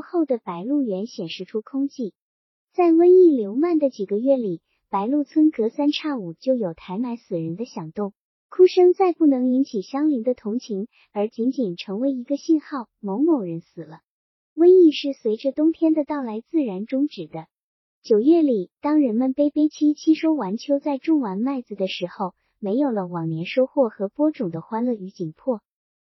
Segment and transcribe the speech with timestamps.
[0.00, 2.12] 后的白鹿原显示出空寂。
[2.72, 8.12] 在瘟疫流漫的几个月里，白鹿村隔三差五就有抬埋死人的响动，
[8.48, 14.00] 哭声再不能引起乡邻的同情，而仅仅成为一个信号：某某人死了。
[14.54, 17.46] 瘟疫是随着冬天的到来自然终止的。
[18.02, 25.60] 九月里，当人们悲悲戚戚收完秋在种完麦子的时候，没有了往年收获和播种的欢乐与紧迫。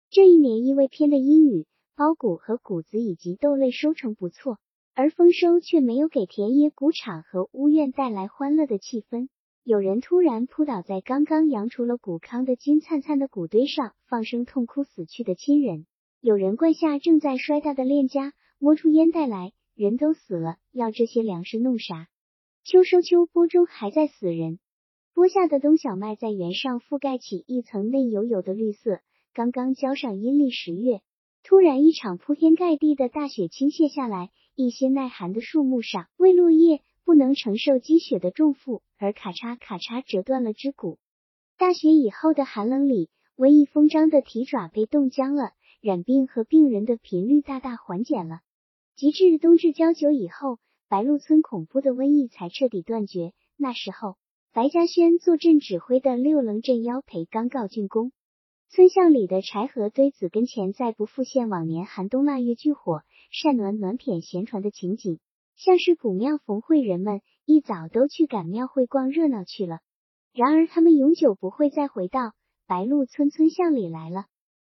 [0.10, 4.58] 这一年因为偏的阴雨，苞谷和谷子以及豆类收成不错，
[4.94, 9.28] 而丰收却没有给田野、谷场和屋院带来欢乐的气氛。
[9.64, 15.86] 有人突然扑倒在刚刚扬除了谷糠的金灿灿的谷堆上，放声痛哭死去的亲人；
[16.20, 22.08] 有人灌下正在摔大的链家，摸出烟袋来，人都死了，要这些粮食弄啥？
[22.64, 24.58] 秋收秋播中还在死人，
[25.14, 29.02] 播下的冬小麦在原上覆盖起一层嫩油油的绿色。
[29.34, 31.02] 刚刚浇上阴历十月，
[31.44, 41.00] 突然一场铺天盖地的大雪倾泻下来，一些耐寒的树木上，为落叶不能承受积雪的重负，而咔嚓咔嚓折断了枝骨。
[41.58, 48.42] 大雪以后的寒冷里，瘟疫疯张的蹄爪被冻僵了，染病和病人的频率大大缓解了。
[48.96, 53.34] 及至冬至交酒以后，白鹿村恐怖的瘟疫才彻底断绝。
[53.58, 54.16] 那时候，
[54.54, 58.12] 白嘉轩坐镇指挥的六棱镇妖培刚告竣工。
[58.74, 65.20] 村巷里的柴禾堆子跟前再不复现往年寒冬腊月聚火、晒暖暖谝闲传的情景，
[65.58, 69.80] 像是古庙逢会，人们一早都去赶庙会逛热闹去了。
[70.32, 72.32] 然而他们永久不会再回到
[72.66, 74.28] 白鹿村村巷里来了。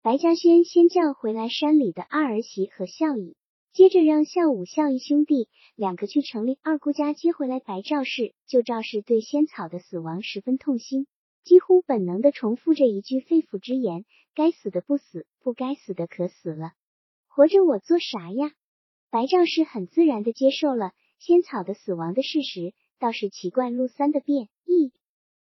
[0.02, 3.36] 白嘉轩先叫回来山里的二儿媳和孝义，
[3.72, 8.34] 接着让孝武、孝义兄弟两个去城里二姑家接回来白赵氏。
[8.48, 11.06] 旧赵氏对仙草的死亡十分痛心。
[11.44, 16.72] 几乎本能的重复着一句肺腑之言：“该死的不死，不该死的可死了。
[17.28, 18.50] 活着我做啥呀？”
[19.10, 24.92] 白赵氏很自然的接受了仙草的死亡的事实，倒是奇怪陆三的变异。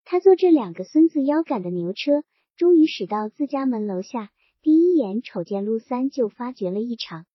[0.04, 2.24] 他坐着两个孙子腰杆的牛车，
[2.58, 4.32] 终于驶到自家门楼下，
[4.62, 7.26] 第一眼瞅见陆三就发觉了异常。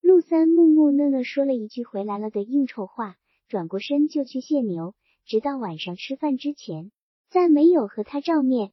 [0.00, 3.16] 陆三木木讷讷说了一句回来了的应酬话，
[3.48, 4.94] 转过身就去卸牛，
[5.26, 6.92] 直到晚上吃饭之前。
[7.34, 8.70] 再没有和他照面。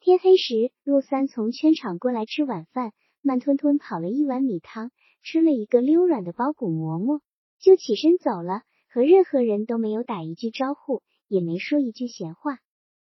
[0.00, 7.20] 天黑时，陆三从圈场过来吃晚饭，慢吞吞跑了一碗米汤，吃了一个溜软的包谷馍馍，
[7.60, 12.60] 就起身走了，和任何人都没有打一句招呼，也没说一句闲话。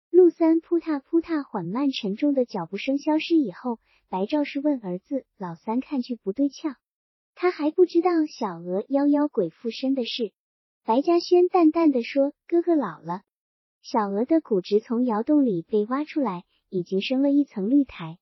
[0.09, 6.77] 陆三扑踏扑踏缓慢沉重的脚步声消失以后，白赵氏问儿子：“老三看去不对俏，
[7.35, 10.31] 他还不知道小娥夭夭鬼附身的事。”
[10.87, 13.23] 白嘉轩淡淡的说：“哥哥老了。”
[13.85, 18.17] 小娥的骨殖从窑洞里被挖出来，已经生了一层绿苔。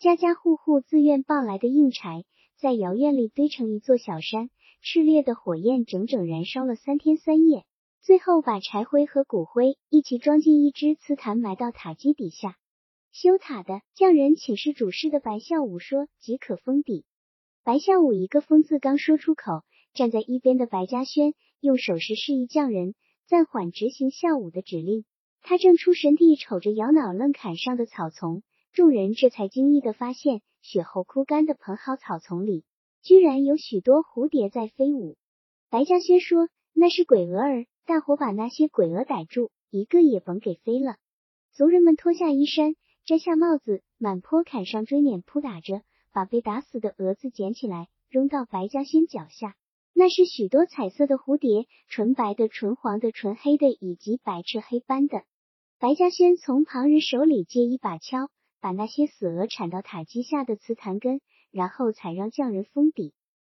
[0.00, 2.24] 家家户户自愿抱来的硬柴，
[2.58, 4.50] 在窑院里堆成一座小山，
[4.82, 7.64] 炽烈的火焰整整燃烧了三天三夜。
[8.02, 12.56] 最后把柴灰和骨灰一起装进一只瓷坛，埋到塔基底下。
[13.12, 17.04] 修塔的匠人请示主事的白孝武说：“即可封底。”
[17.62, 19.62] 白孝武一个“封”字刚说出口，
[19.94, 22.96] 站在一边的白嘉轩用手势示意匠人。
[23.26, 25.04] 暂缓执行孝武的指令，
[25.42, 32.64] 他正出神地瞅着摇脑愣砍上的草丛，众人这才惊异的发现，雪后枯干的蓬蒿草丛里，
[33.02, 35.16] 居然有许多蝴蝶在飞舞。
[35.70, 40.94] 白嘉轩说：“那是鬼蛾儿，大伙把那些鬼蛾逮住，一个也甭给飞了。”
[41.50, 45.82] 族人们脱下衣衫，摘下帽子，满坡砍上追撵扑打着，
[46.12, 49.56] 把被打死的蛾子捡起来，扔到白嘉轩脚下。
[49.98, 55.24] 那是许多彩色的蝴蝶，纯白的、纯黄的、纯黑的，以及白赤黑斑的。
[55.78, 58.28] 白嘉轩从旁人手里借一把锹，
[58.60, 63.14] 把那些死鹅铲到塔基下的瓷坛根，然后才让匠人封底。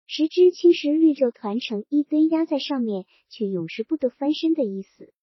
[0.07, 5.15] 十只青石绿皱团成一堆压在上面，却永世不得翻身的意思。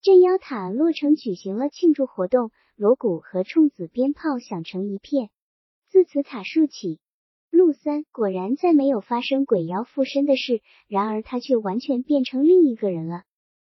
[0.00, 5.28] 镇妖塔落成，举行了庆祝活动，锣鼓和冲子鞭炮响成一片。
[5.90, 6.98] 自此塔竖起。
[7.52, 13.24] 陆三果然再没有发生鬼妖附身的事，然而他却完全变成另一个人了。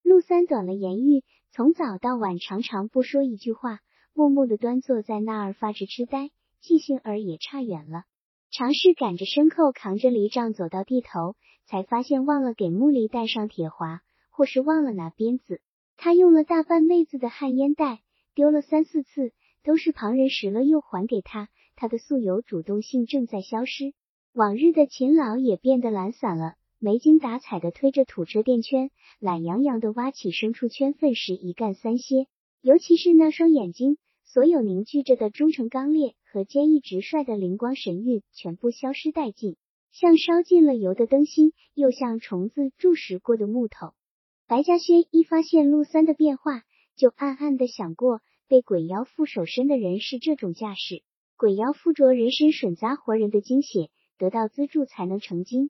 [0.04, 3.80] 陆三短了言语，从早到晚常常不说一句话，
[4.14, 6.30] 默默的端坐在那儿发着痴呆，
[6.62, 8.04] 记性儿也差远了。
[8.52, 15.62] 尝试赶着牲口扛着犁杖走到地头，才发现忘了给木犁带上铁环，或是忘了拿鞭子。
[15.98, 18.02] 他用了大半辈子的旱烟袋，
[18.36, 19.34] 丢了三四次，
[19.64, 21.50] 都是旁人拾了又还给他。
[21.76, 23.94] 他的素有主动性正在消失，
[24.34, 32.28] 往日的勤劳也变得懒散了，没精打采的推着土车垫圈，懒洋洋的挖起牲畜圈粪时一干三歇。
[32.62, 39.58] 尤其是那双眼睛，所有凝聚着的忠诚刚烈和坚毅直率的灵光神韵全部消失殆尽，
[39.92, 43.94] 像烧尽了油的灯芯，又像虫子蛀食过的木头。
[44.48, 46.64] 白嘉轩一发现陆三的变化，
[46.96, 51.04] 就暗暗的想过，被鬼妖附手身的人是这种架势。
[51.44, 55.70] 鬼妖附着人身吮杂活人的精血，得到资助才能成精。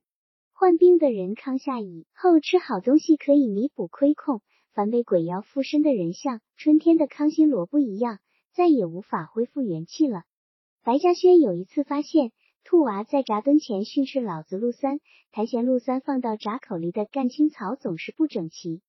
[0.52, 4.44] 患病的人康下以后吃好东西可以弥补亏空，
[4.74, 8.20] 凡被鬼妖附身的人，像春天的康心萝卜一样，
[8.54, 10.26] 再也无法恢复元气了。
[10.84, 12.32] 白嘉轩有一次发现。
[12.64, 15.00] 兔娃在闸墩前训斥老子陆三，
[15.32, 18.84] 谈嫌陆三放到闸口里的干青草总是不整齐。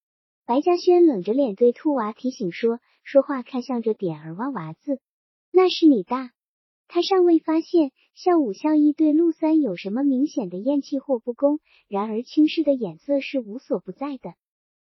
[0.44, 5.00] 白嘉轩冷着脸对兔娃提醒说：“说话看向着点儿蛙娃子，
[5.50, 6.32] 那是你大。”
[6.88, 14.34] 他尚未发现孝武孝义对陆三有什么明显的厌弃或不公，然而轻视的眼色是无所不在的。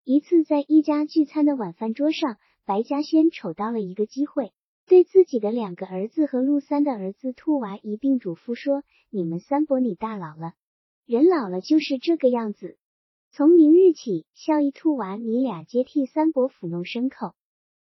[0.04, 4.52] 一次在一家聚餐的晚饭桌上，白嘉轩瞅到了一个机会。
[4.88, 8.82] 对自己的两个儿子和陆三的儿子兔娃一并嘱咐说
[9.12, 10.54] ：“你们三伯你大老了，
[11.06, 12.76] 人老了就是这个样子。
[13.30, 17.36] 从明日起，孝义、兔娃你俩接替三伯抚弄牲口。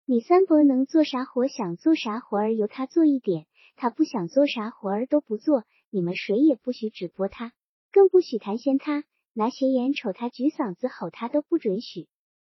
[0.05, 3.45] 你三伯能做啥活，想做啥活儿由他做一点；
[3.79, 5.63] 他不想做啥活儿都不做。
[5.89, 7.53] 你们谁也不许指拨他，
[7.93, 12.09] 更不许谈嫌他，拿斜眼瞅他，举嗓子吼他都不准许。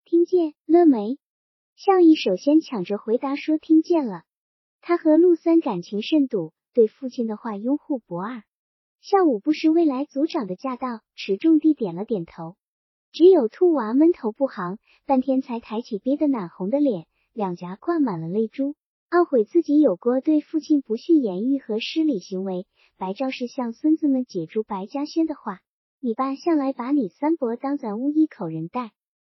[0.03, 1.17] 听见了没？”
[1.77, 4.23] 孝义首先抢着回答说：“听见了。”
[4.81, 8.43] 他和陆三感情甚笃，对父亲的话拥护不二。
[8.99, 12.57] 孝武不失未来族长的驾到，持重地点了点头。
[13.13, 18.75] 只有兔娃闷头不行，半天才抬起憋得奶红的脸，两颊挂满了泪珠，
[19.13, 22.65] 懊悔自己有过对父亲不逊言语和失礼行为。
[22.97, 25.59] 白赵氏向孙子们解除白嘉轩的话
[26.01, 28.91] ：“你爸向来把你三伯当咱屋一口人待。”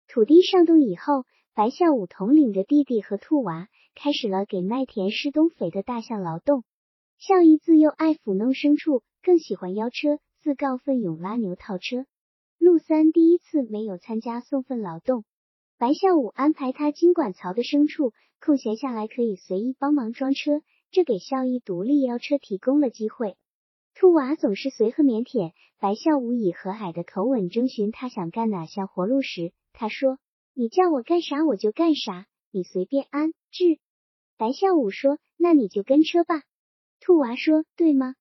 [0.08, 1.26] 土地上冻以后，
[1.56, 3.68] 白孝武统领着弟弟和兔娃。
[3.96, 6.64] 开始了给麦田施冬肥的大象劳动。
[7.18, 12.06] 孝义自幼爱抚弄牲畜，更喜欢邀车，自告奋勇拉牛套车。
[12.60, 15.26] 陆三第一次没有参加送粪劳动，
[15.78, 20.62] 白孝武安排他经管槽的牲畜，空闲下来可以随意帮忙装车，
[20.92, 23.36] 这给孝义独立邀车提供了机会。
[23.96, 30.18] 兔娃总是随和腼腆，白孝武以和蔼的口吻征询他想干哪项活路时，他说
[30.54, 33.80] ：“你叫我干啥我就干啥，你随便安置。”
[34.38, 36.44] 白孝武说：“那你就跟车吧。”
[37.02, 38.16] 兔娃说：“对吗？”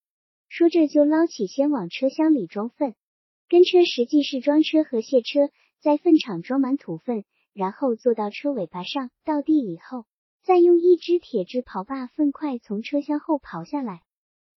[0.49, 2.95] 说着就捞起先往车厢里装粪。
[3.49, 5.49] 跟车实际是装车和卸车，
[5.81, 10.07] 在粪场装满土粪，然后坐到车尾巴上，到地里后，
[10.43, 14.03] 再用一只铁制刨把粪块从车厢后刨下来。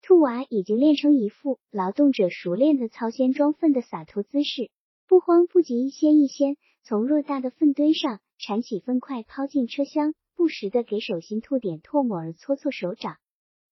[0.02, 4.70] 兔娃已经练成一副劳动者熟练的操先装粪的洒脱姿势，
[5.08, 10.14] 不慌不急，一掀一掀，从偌大的粪堆上铲起粪块，抛进车厢。
[10.38, 13.16] 不时的给手心吐点唾沫而搓搓手掌。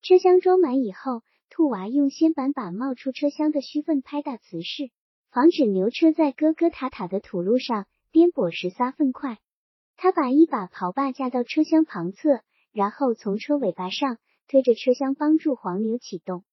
[0.02, 4.90] 车厢装满以后，兔娃用掀板把冒出车厢的虚粪拍打瓷实，
[5.30, 9.40] 防止牛车在疙疙塔塔的土路上颠簸时撒粪块。
[9.98, 16.44] 他把一把刨把架到车厢旁侧，然后从车尾巴上推着车厢，帮助黄牛启动。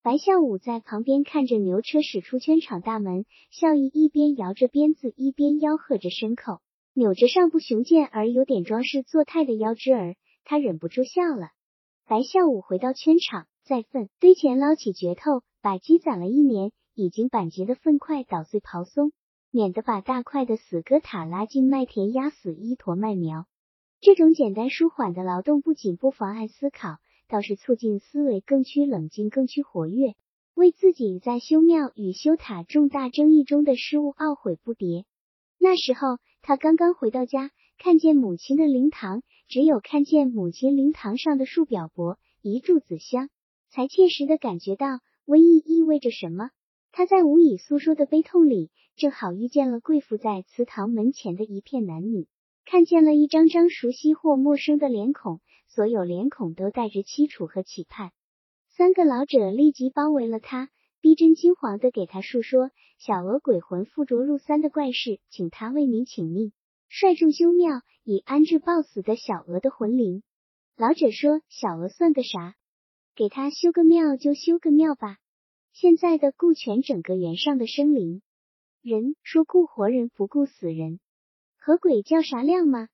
[0.00, 6.60] 白孝武在旁边看着牛车驶出圈场大门，笑意一边摇着鞭子，一边吆喝着牲口。
[6.94, 11.50] 扭着上不雄健而有点装饰作态的腰肢儿，他忍不住笑了。
[12.06, 19.10] 白孝武回到圈场，在粪堆前捞起镢头，把积攒了一年、已经板结的粪块捣碎刨松，
[19.58, 23.46] 免得把大块的死疙塔拉进麦田，压死一坨麦苗。
[24.00, 30.14] 这种简单舒缓的劳动不仅不妨碍思考，倒是促进思维更趋冷静、更趋活跃，
[30.54, 35.02] 为自己在修庙与修塔重大争议中的失误懊悔不迭。
[35.58, 36.18] 那时候。
[36.40, 43.28] 他刚刚回到家，看见母亲的灵堂，只有看见母亲灵堂上的树表伯一柱子香，
[43.68, 46.50] 才切实的感觉到瘟疫意味着什么。
[46.92, 52.26] 他在无以诉说的悲痛里，正好遇见了跪伏在祠堂门前的一片男女，
[52.64, 58.10] 看见了一张张熟悉或陌生的脸孔，所有脸孔都带着凄楚和期盼。
[58.76, 60.68] 三个老者立即包围了他。
[61.00, 66.52] 逼真惊惶的给他述说小娥鬼魂附着陆三的怪事，请他为民请命，
[66.88, 70.24] 率众修庙以安置暴死的小娥的魂灵。
[70.76, 72.56] 老者说：“小娥算个啥？
[73.14, 75.18] 给他修个庙就修个庙吧。
[75.72, 78.20] 现在的顾全整个园上的生灵，
[78.82, 81.00] 人说顾活人不顾死人，
[81.58, 82.88] 和鬼叫啥亮吗？”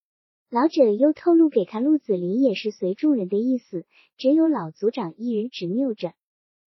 [0.50, 3.86] 老者又透露给他，陆子霖也是随众人的意思，
[4.16, 6.12] 只有老族长一人执拗着。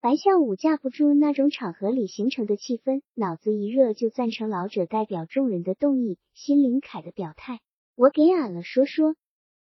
[0.01, 7.59] 白孝武架不住那种场合里形成的气氛，脑子一热就赞成老者代表众人的动议，心灵凯的表态。
[7.95, 9.15] 我给俺了说说。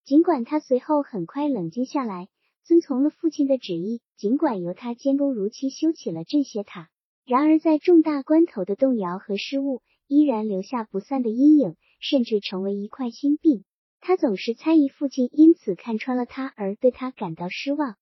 [0.04, 2.28] 尽管他随后很快冷静下来，
[2.64, 6.88] 遵从了父亲的旨意，尽管由他监工如期修起了镇邪塔，
[7.28, 13.64] 然而在重大关头的动摇和失误，依然留下不散的阴影，甚至成为一块心病。
[14.00, 17.96] 他总是猜疑父亲因此看穿了他而对他感到失望。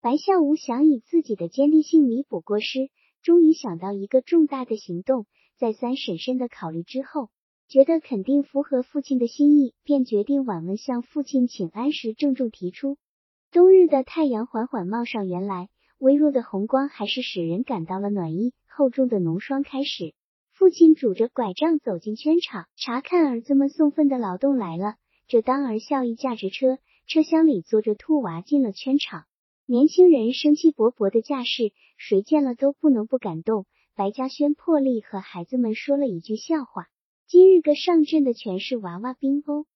[0.00, 2.88] 白孝武想以自己的坚定性弥补过失，
[3.20, 5.26] 终于想到一个重大的行动。
[5.58, 7.28] 再三审慎的考虑之后，
[7.68, 12.96] 觉得肯定符合父亲的心意，便决定晚问向父亲请安时，郑重提出。
[13.52, 15.68] 冬日的太阳缓缓冒上原来，
[16.00, 18.54] 微弱的红光还是使人感到了暖意。
[18.66, 20.14] 厚重的浓霜开始，
[20.54, 24.94] 父亲拄着拐杖走进圈场，查看儿子们送粪的劳动来了。
[25.26, 29.24] 这当儿孝义驾着车，车厢里坐着兔娃进了圈场。
[29.66, 33.66] 年轻人生气勃勃的架势，谁见了都不能不感动。
[33.94, 36.86] 白嘉轩破例和孩子们说了一句笑话：
[37.26, 39.66] 今日个上阵的全是娃娃兵哦。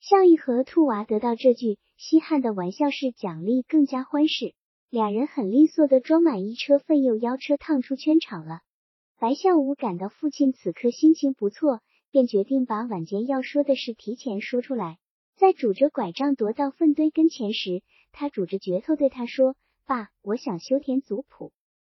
[0.00, 4.54] 孝义和兔娃得到这句稀罕的玩笑式奖励，更加欢实。
[4.90, 8.62] 俩人很利索的装满一车粪，又邀车趟出圈场了。
[9.20, 11.80] 白孝武感到父亲此刻心情不错，
[12.10, 14.98] 便决定把晚间要说的事提前说出来。
[15.36, 19.54] 在拄着拐杖踱到粪堆跟前时，他拄着镢头对他说
[19.86, 21.52] ：“爸，我想修田族谱。”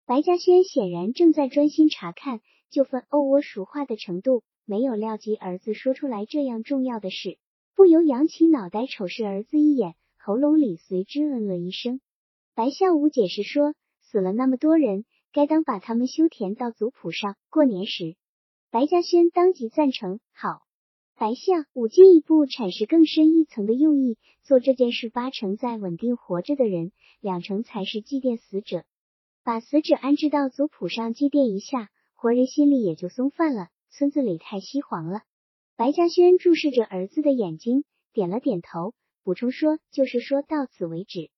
[0.05, 7.37] 白嘉轩显然正在专心查看，就分欧窝熟化的程度，没有料及儿子说出来这样重要的事，
[7.73, 12.01] 不由扬起脑袋瞅视儿子一眼，喉咙里随之嗯了一声。
[12.53, 17.37] 白孝武解释说：“死了那么多人，该当把他们修填到族谱上。
[17.49, 18.17] 过年时。”
[18.71, 20.63] 白嘉轩当即赞成，好。
[21.15, 26.91] 白孝武进一步阐释更深一层的用意：做这件事八成在稳定活着的人，
[27.21, 28.83] 两成才是祭奠死者。
[29.43, 33.69] 把死者安置到族谱上祭奠一下，活人心里也就松泛了。
[33.89, 35.21] 村子里太稀黄了。
[35.75, 38.93] 白嘉轩注视着儿子的眼睛，点了点头，
[39.23, 41.29] 补充说：“就是说到此为止。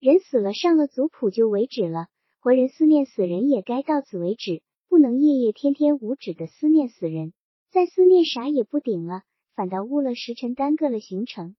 [0.00, 2.06] 人死了上了族谱就为止了，
[2.40, 7.34] 活人思念死人也该到此为止，不能夜夜天天无止的思念死人，
[7.70, 11.54] 再思念啥也不顶了。”反倒误了时辰，耽搁了行程。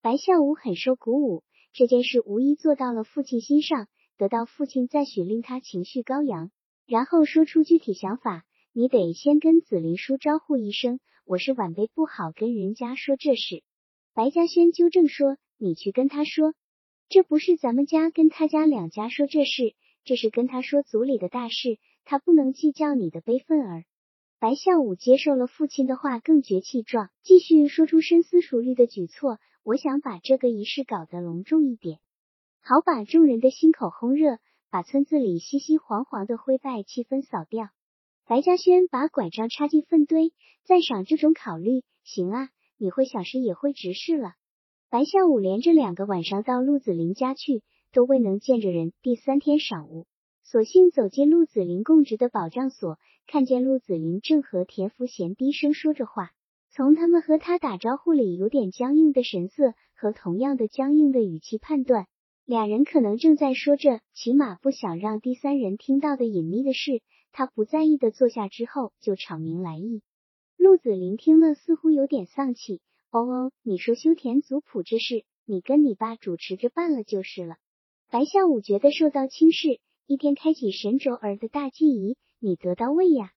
[0.00, 1.42] 白孝武很受鼓舞，
[1.74, 6.50] 这件事无疑做到了父亲心上，得到父亲赞许，令他情绪高扬。
[6.86, 13.62] 然后说出具体想法：你得先跟紫林叔招呼一声，我是晚辈，不好跟人家说这事。
[14.14, 16.54] 白嘉轩纠正说：“你去跟他说，
[17.12, 23.84] 这不是咱们家跟他家两家说这事，这是跟他说族里的大事，他不能计较你的悲愤儿。”
[24.40, 29.38] 白孝武接受了父亲的话，更觉气壮，继续说出深思熟虑的举措。
[29.62, 31.98] 我想把这个仪式搞得隆重一点，
[32.62, 34.38] 好把众人的心口烘热，
[34.70, 37.68] 把村子里稀稀黄黄的灰败气氛扫掉。
[38.26, 40.32] 白嘉轩把拐杖插进粪堆，
[40.64, 41.82] 赞赏这种考虑。
[42.04, 44.32] 行啊，你会想事也会直事了。
[44.92, 47.62] 白孝武连着两个晚上到陆子霖家去，
[47.94, 48.92] 都未能见着人。
[49.00, 50.04] 第三天晌午。
[50.44, 56.32] 索性走进陆子霖供职的保障所，看见陆子霖正和田福贤低声说着话。
[56.68, 62.06] 从他们和他打招呼里有点僵硬的神色和同样的僵硬的语气判断，
[62.44, 67.00] 俩人可能正在说着起码不想让第三人听到的隐秘的事。
[67.32, 70.02] 他不在意的坐下之后，就阐明来意。
[70.58, 72.82] 陆子霖听了，似乎有点丧气。
[73.12, 77.56] 哦哦，你说修田族谱这事，你跟你爸主持着办了就是了。
[78.08, 79.80] 白孝武觉得受到轻视。
[80.06, 83.32] 一天开启神轴儿的大祭仪，你得到位呀？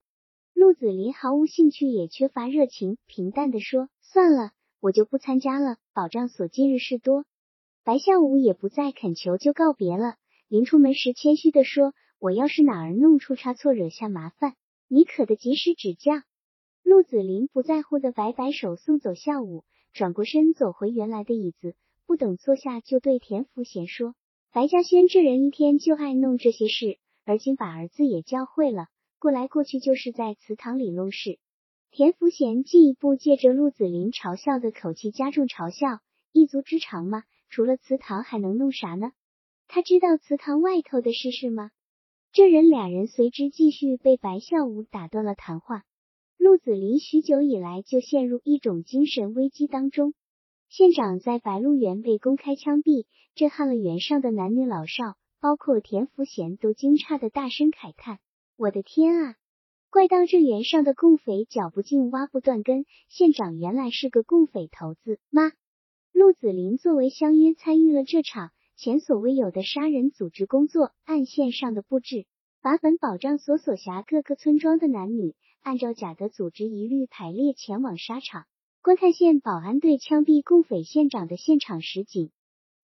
[0.54, 5.76] 陆子霖毫无兴趣，也缺乏热情，平淡的说：“算了，我就不参加了。
[5.94, 7.26] 保障所今日事多。”
[7.84, 10.16] 白孝武也不再恳求，就告别了。
[10.48, 14.56] 临出门时，谦虚的说：“我要是哪儿弄出差错，惹下麻烦，
[14.88, 16.14] 你可得及时指教。”
[16.86, 21.76] 陆子霖不在乎的摆摆手，送走孝武，转过身走回原来的椅子，
[22.06, 24.14] 不等坐下，就对田福贤说。
[24.54, 28.86] 白嘉轩这人一天就爱弄这些事，而今把儿子也教会了，
[29.18, 31.40] 过来过去就是在祠堂里弄事。
[31.90, 36.02] 田福贤进一步借着陆子霖嘲笑的口气加重嘲笑：
[36.34, 37.24] 一族之长吗？
[37.50, 39.12] 除了祠堂还能弄啥呢？
[39.68, 41.72] 他知道祠堂外头的事是吗？
[42.32, 45.84] 这人俩人随之继续被白孝武打断了谈话。
[46.38, 50.14] 陆子霖许久以来就陷入一种精神危机当中。
[50.70, 58.20] 县长在白鹿原被公开枪毙，震撼了原上的男女老少，包括田福贤都惊诧的大声慨叹
[58.58, 59.36] ：“我的天啊！
[59.90, 62.86] 怪到这原上的共匪搅不尽，挖不断根。
[63.08, 65.52] 县长原来是个共匪头子吗？”
[66.12, 72.26] 陆子霖作为乡约参与了这场前所未有的杀人组织工作，按线上的布置，
[72.62, 75.36] 把本保障所所辖各个村庄的男女
[75.66, 78.46] 按照甲的组织一律排列前往沙场。
[78.84, 82.30] 观看县保安队枪毙共匪县长的现场实景，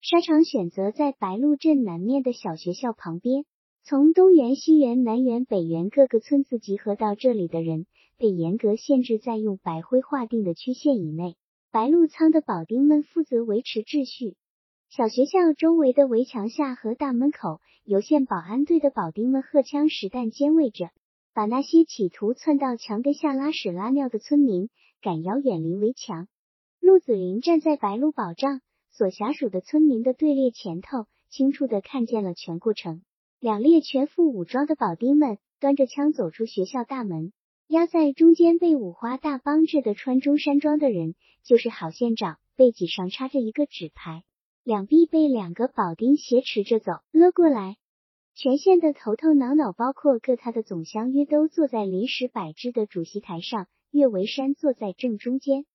[0.01, 3.45] 沙场选择在白鹿镇南面的小学校旁边。
[3.83, 7.85] 从东园、西园、南园、北园各个村子集合到这里的人，
[8.17, 11.35] 被严格限制在用白灰划定的区线以内。
[11.71, 14.37] 白鹿仓的保丁们负责维持秩序。
[14.89, 20.89] 小学校周围的围墙下和大门口，由县保安队的保丁们荷枪实弹监卫着，
[21.33, 24.69] 把那些企图窜到墙根下拉屎拉尿的村民
[25.01, 26.27] 赶摇远离围墙。
[26.79, 28.61] 陆子霖站在白鹿保障
[28.91, 33.01] 所辖属的村民的队列前头，清楚的看见了全过程。
[33.39, 37.31] 两列全副武装的保丁们端着枪走出学校大门，
[37.67, 44.23] 压在中间被五花大绑着的穿中山装的人就是郝县长，背脊上插着一个纸牌，
[44.63, 47.77] 两臂被两个保丁挟持着走了过来。
[48.33, 55.65] 全县的头头脑脑，包括各他的总乡约，都坐在临时摆置的主席台上，岳维山坐在正中间，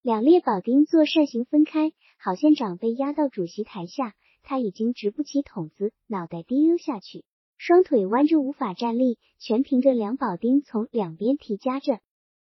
[0.00, 4.14] 两列保丁做扇形分开，郝县长被压到主席台下。
[4.46, 7.24] 他已经直不起筒子，脑袋低溜下去，
[7.56, 11.98] 双腿弯着无法站立，全凭着两保丁从两边提夹着。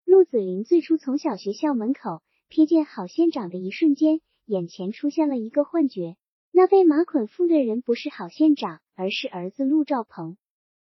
[0.07, 6.17] 陆子霖最初从小学校门口瞥见郝县长的一瞬间，眼前出现了一个幻觉，
[6.53, 10.37] 那被马捆缚的人不是郝县长，而是儿子陆兆鹏。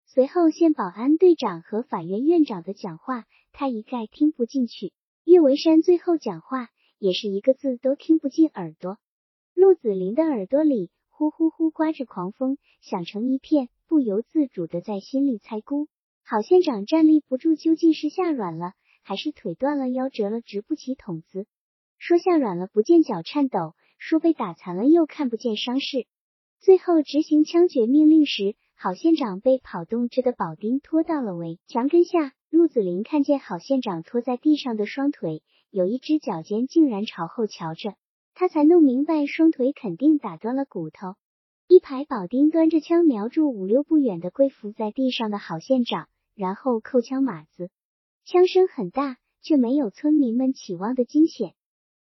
[0.07, 4.93] 随后县保安队长和法院院长的讲话，他一概听不进去。
[5.25, 6.69] 岳维山最后讲话，
[6.99, 8.99] 也是一个字都听不进耳朵。
[9.55, 10.91] 陆子霖的耳朵里。
[11.19, 15.89] 呼呼呼刮着狂风，响成一片，不由自主的在心里猜估：
[16.23, 21.47] 郝县长站立不住，究竟是吓软了，还是腿断了，腰折了，直不起筒子？
[21.97, 26.07] 说吓软了，不见脚颤抖；说被打残了，又看不见伤势。
[26.61, 32.33] 最后执行枪决命令时，郝县长被跑动着的保丁拖到了围墙根下。
[32.49, 37.95] 陆子霖看见郝县长拖在地上的双腿，有一只脚尖竟然朝后瞧着。
[38.35, 41.17] 他才弄明白，双腿肯定打断了骨头。
[41.69, 47.71] 一排保丁端着枪，瞄住五六步远的跪伏在地上的郝县长，然后扣枪码子。
[48.25, 51.55] 枪声很大，却没有村民们期望的惊险。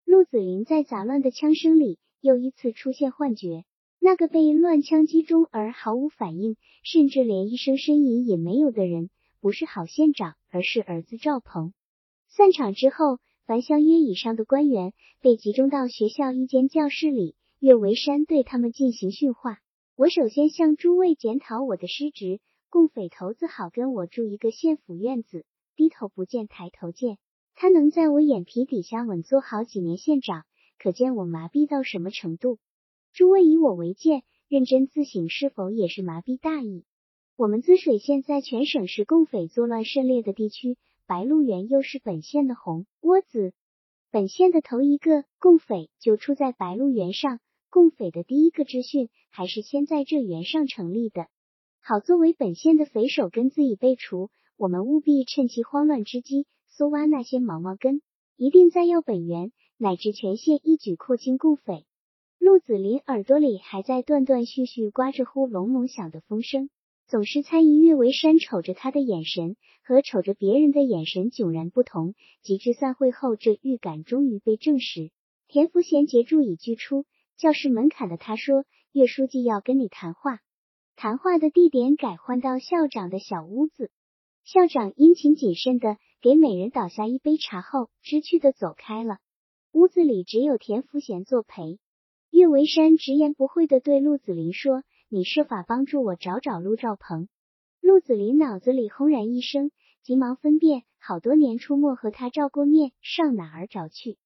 [0.05, 3.65] 陆子霖在杂乱的枪声里又一次出现幻觉，
[3.99, 11.73] 那个被乱枪击中而毫无反应，甚至连一声呻吟也没有的人，不是郝县长，而是儿子赵鹏。
[12.29, 13.19] 散场之后。
[13.47, 19.59] 凡乡约以上的官员被集中到学校一间教室里，岳维山对他们进行训话。
[19.97, 22.41] 我首先向诸位检讨我的失职，
[22.71, 25.45] 共匪头子好跟我住一个县府院子，
[25.77, 27.19] 低头不见抬头见。
[27.55, 30.45] 他能在我眼皮底下稳坐好几年县长，
[30.79, 32.59] 可见我麻痹到什么程度。
[33.13, 36.85] 诸位以我为鉴，认真自省，是否也是麻痹大意？
[37.37, 40.77] 我们滋水县在全省是共匪作乱甚烈的地区。
[41.07, 43.53] 白鹿原又是本县的红窝子，
[44.11, 51.27] 本县的头一个共匪就出在白鹿原上，共匪的第一个知训还是先在这原上成立的。
[51.83, 58.03] 好作为本县的匪首根自已被除，我们务必趁其慌乱之机，搜挖那些毛毛根，
[58.37, 61.87] 一定再要本源，乃至全县一举扩清共匪。
[62.41, 66.69] 陆子霖耳朵里还在断断续续刮着呼隆隆响的风声。
[67.07, 72.15] 总是参与岳维山瞅着他的眼神和瞅着别人的眼神迥然不同。
[72.43, 75.11] 及至散会后，这预感终于被证实。
[75.47, 77.05] 田福贤截住已具出
[77.37, 80.41] 教室门槛的他说：“岳书记要跟你谈话。”
[80.97, 83.91] 谈话的地点改换到校长的小屋子。
[84.43, 89.19] 校长殷勤谨慎的给每人倒下一杯茶后，知趣的走开了。
[89.73, 91.79] 屋子里只有田福贤作陪。
[92.31, 94.85] 岳维山直言不讳的对陆子霖说。
[95.11, 97.29] 你设法帮助我找找陆兆鹏。
[97.83, 99.71] 陆子霖脑子里轰然一声，
[100.03, 104.17] 急忙分辨，好多年出没和他照过面，上哪儿找去？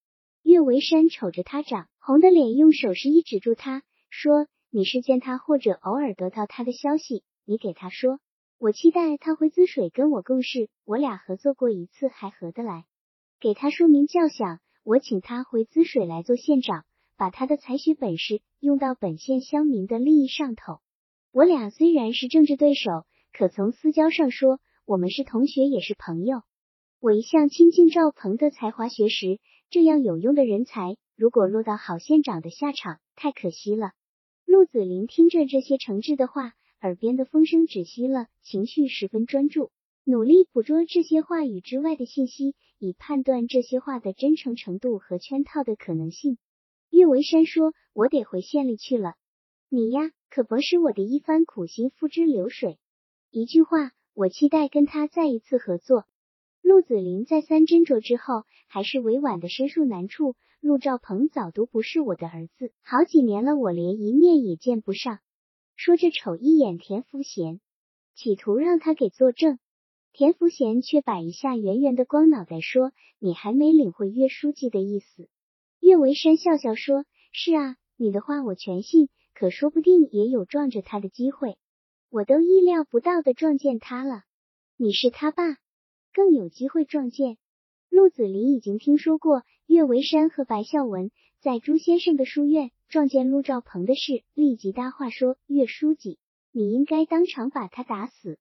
[0.45, 8.21] 岳维山瞅着他长红的脸，用手势一指住他，说：“你是见他，或者偶尔得到他的消息，你给他说，
[8.59, 12.87] 我期待他回滋水跟我共事，我俩合作过一次，还合得来。
[13.39, 16.85] 给他说明叫响，我请他回滋水来做县长。”
[17.17, 20.79] 把他的才学本事用到本县乡民的利益上头。
[21.33, 26.43] 我俩虽然是政治对手，可从私交上说，我们是同学，也是朋友。
[27.01, 33.91] 我一向亲近赵鹏的才华学识，这样有用的人才，如果落到郝县长的下场，太可惜了。
[34.45, 39.73] 陆子霖听着这些诚挚的话，耳边的风声止息了，情绪十分专注，
[40.05, 46.39] 努力捕捉这些话语之外的信息，以判断这些话的真诚程度和圈套的可能性。
[46.91, 49.15] 岳维山说：“我得回县里去了，
[49.69, 52.79] 你呀，可甭使我的一番苦心付之流水。
[53.33, 56.05] 一句话，我期待跟他再一次合作。”
[56.63, 65.19] 陆子霖再三斟酌之后，还是委婉的申诉难处：“陆兆鹏早读不是我的儿子，好几年了，我连一面也见不上。”
[65.79, 67.61] 说着瞅一眼田福贤，
[68.17, 69.61] 企图让他给作证。
[70.13, 75.29] 田福贤却摆一下圆圆的光脑袋，说：“你还没领会岳书记的意思。”
[75.79, 81.57] 岳维山笑笑说：“是啊，你的话我全信，可说不定也有撞着他的机会。
[82.11, 84.25] 我都意料不到的撞见他了。
[84.77, 85.59] 你是他爸，
[86.13, 87.39] 更有机会撞见。”
[87.89, 96.19] 陆子霖已经听说过岳维山和白孝文在朱先生的书院撞见陆兆鹏的事，立即搭话说：“岳书记，
[96.53, 98.39] 你应该当场把他打死。”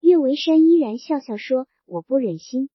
[0.00, 2.70] 岳维山依然笑笑说：“我不忍心，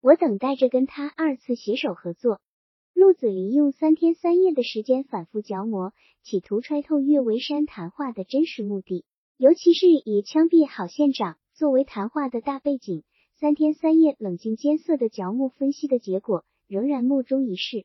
[0.00, 2.40] 我等待着跟他二次携手合作。”
[2.94, 9.04] 陆子霖用三天三夜的时间反复琢磨，企图揣透岳维山谈话的真实目的，
[9.36, 13.02] 尤其是以枪毙郝县长作为谈话的大背景。
[13.40, 17.84] 三天三夜冷静艰涩的嚼木分析的结果，仍然莫衷一是。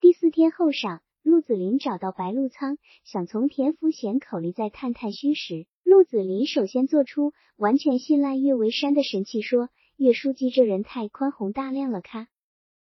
[0.00, 5.66] 第四天后晌，陆子霖找到白鹿仓，想从田福贤口里再探探虚实。
[5.84, 12.28] 陆子霖首先做出完全信赖岳维山的神气，说：“岳书记这人太宽宏大量了，咖！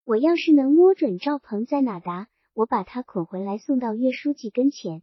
[0.05, 5.01] 我要是能摸准赵鹏在哪达，我把他捆回来送到岳书记跟前。”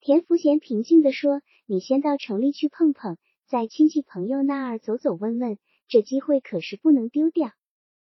[0.00, 3.16] 田福贤平静地说：“你先到城里去碰碰，
[3.46, 7.52] 在亲戚朋友那儿走走问问，这机会可是不能丢掉。”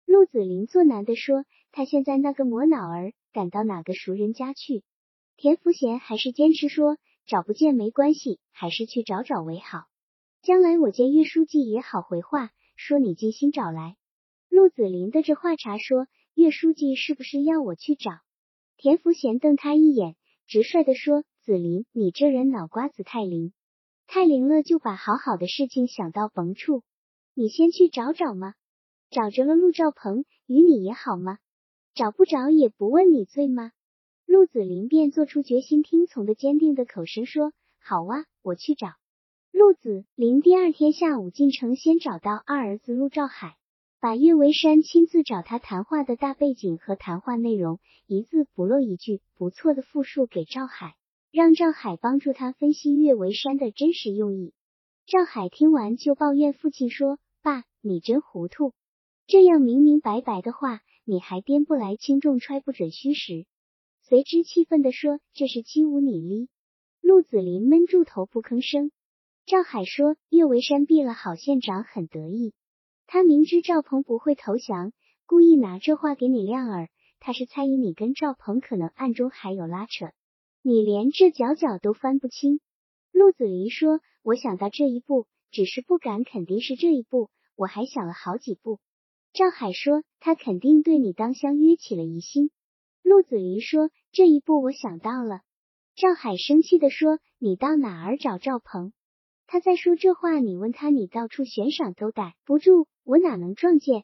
[0.07, 4.83] 陆子霖作难地说：“他现在那个魔脑儿赶到哪个熟人家去？”
[5.37, 6.97] 田福贤还是坚持说。
[7.31, 9.85] 找不见没关系，还是去找找为好。
[10.41, 13.97] 将来我见岳书记也好回话，说你尽心找来。
[14.49, 18.13] 陆子霖的这话茬说，岳书记是不是要我去找？
[18.79, 23.53] 田福贤瞪他一眼，直率的说：“子霖，你这人脑瓜子太灵，
[24.07, 26.83] 太灵了，就把好好的事情想到甭处。
[27.35, 28.55] 你先去找找嘛？
[29.11, 31.37] 找着了陆兆鹏，与你也好吗？
[31.95, 33.73] 找不着也不问你罪吗？”
[34.27, 38.89] 陆子霖便做出决心听从的坚定的口声，说：“好啊，我去找。”
[39.51, 43.57] 陆子霖第二天下午进城，先找到二儿子陆兆海，
[44.01, 50.95] 把岳维山亲自找他谈话的大背景和谈话内容一字不漏一句不错的复述给赵海，
[51.33, 54.53] 让赵海帮助他分析岳维山的真实用意。
[55.07, 58.75] 赵海听完就抱怨父亲说：“爸，你真糊涂，
[59.27, 63.47] 这样明明白白的话，你还颠不来轻重，揣不准虚实。”
[64.05, 66.51] 随之气愤地说：“这是欺侮你哩！”
[67.01, 68.91] 陆子霖闷住头不吭声。
[69.47, 72.53] 赵海说：“岳维山毙了郝县长，很得意。
[73.07, 74.93] 他明知赵鹏不会投降，
[75.25, 76.91] 故意拿这话给你亮耳。
[77.21, 80.11] 他是猜疑你跟赵鹏可能暗中还有拉扯，
[80.61, 82.61] 你连这角角都翻不清。”
[83.13, 87.31] 陆子霖说：“我想到这一步，只是不敢肯定是这一步。
[87.57, 88.79] 我还想了好几步。”
[89.39, 92.51] 赵海说：“他肯定对你当相约起了疑心。”
[93.05, 95.43] 陆子霖说：“这一步我想到了。”
[95.95, 98.93] 赵海生气地说：“你到哪儿找赵鹏？
[99.47, 104.03] 他在说这话，你问他，你到处悬赏都逮不住，我哪能撞见？”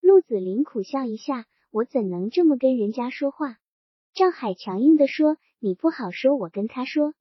[0.00, 3.58] 陆子霖苦笑一下：“我怎能这么跟人家说话？”
[4.16, 7.12] 赵海强硬地说：“你不好说，我跟他说，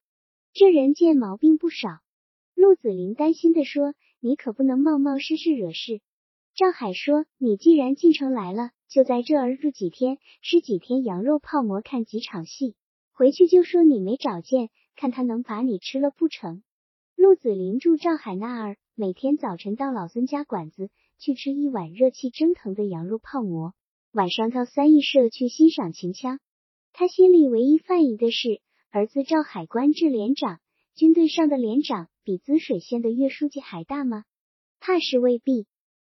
[0.54, 2.00] 这人见毛病不少。”
[2.56, 6.00] 陆子霖担心地说：“你可不能冒冒失失惹事。”
[6.54, 12.76] 赵海说：“你既然进城来了。”就在这儿住几天，吃几天羊肉泡馍，看几场戏，
[13.14, 16.62] 回去就说你没找见，看他能把你吃了不成？
[17.16, 23.74] 陆子霖住赵海那儿，每天早晨到老孙家馆子去吃一碗热气蒸腾的羊肉泡馍，
[24.12, 26.42] 晚上到三义社去欣赏秦腔。
[26.92, 28.60] 他心里唯一犯疑的是，
[28.90, 30.60] 儿子赵海官至连长，
[30.96, 34.26] 军队上的连长比滋水县的岳书记还大吗？
[34.82, 35.66] 怕是未必。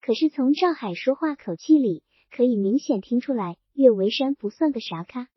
[0.03, 2.03] 可是从赵海说话口气里。
[2.35, 5.29] 可以明显听出来，岳维山不算个啥咖。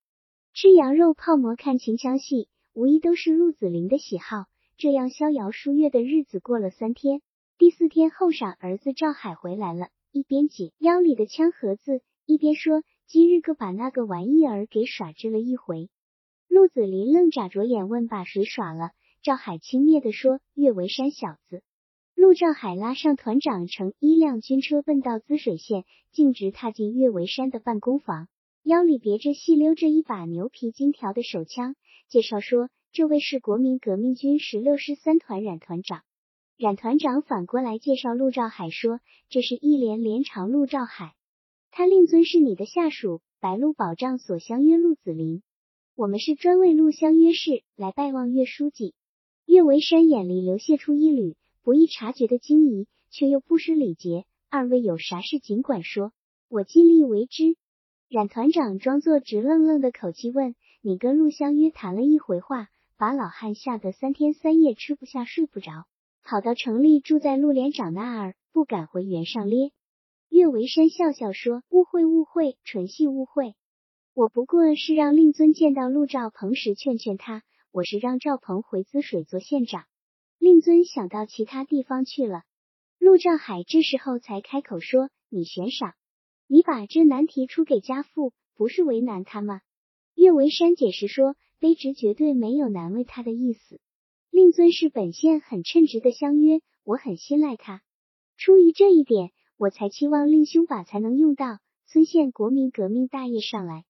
[0.54, 4.46] 吃羊肉泡馍、看秦腔戏，无疑都是陆子霖的喜好。
[4.78, 7.22] 这样逍遥舒悦的日子过了三天，
[7.58, 15.90] 第四天后晌，儿子赵海回来了，一边解腰里的枪盒子，一边说：“今日个把那个玩意儿给耍支了一回。”
[16.48, 21.62] 陆子霖愣眨着眼问：“把谁耍了？”赵海轻蔑地说：“岳维山小子。”
[22.26, 28.30] 陆兆海拉上团长乘一辆军车奔到滋水县，径直踏进岳维山的办公房，
[28.64, 31.76] 腰里别着细溜着一把牛皮金条的手枪，
[32.10, 36.02] 介绍说：“这位是国民革命军十六师三团冉团长。”
[36.58, 41.14] 冉团长反过来介绍陆兆海说：“这是一连连长陆兆海，
[41.70, 45.44] 他令尊是你的下属，白鹿保障所相约陆子霖，
[45.96, 48.96] 我们是专为陆相约事来拜望岳书记。”
[49.46, 51.36] 岳维山眼里流泻出一缕。
[51.66, 54.26] 不易察觉的惊疑，却又不失礼节。
[54.52, 56.12] 二位有啥事尽管说，
[56.48, 57.56] 我尽力为之。
[58.08, 62.68] 冉团长装作直愣愣的口气问：“你跟陆香约谈了一回话，
[63.00, 65.88] 把老汉吓得三天三夜吃不下睡不着，
[66.24, 69.72] 跑到城里住在陆连长那儿，不敢回原上咧。
[70.30, 73.56] 岳维山笑笑说：“误会，误会，纯系误会。
[74.14, 79.86] 我不过是让令尊见到陆兆鹏时劝劝他，我是让赵鹏回滋水做县长。
[80.38, 82.44] 令尊想到其他地方去了。”
[83.00, 85.94] 陆兆海这时候才开口说：“你悬赏，
[86.48, 89.62] 你把这难题出给家父，不是为难他吗？”
[90.16, 93.80] 岳维山解释说：“卑职绝对没有难为他的意思。
[94.32, 97.82] 令尊是本县很称职的乡约，我很信赖他。
[98.38, 103.86] 出于这一点，我才期望令兄把才能用到村县国民革命大业上来。”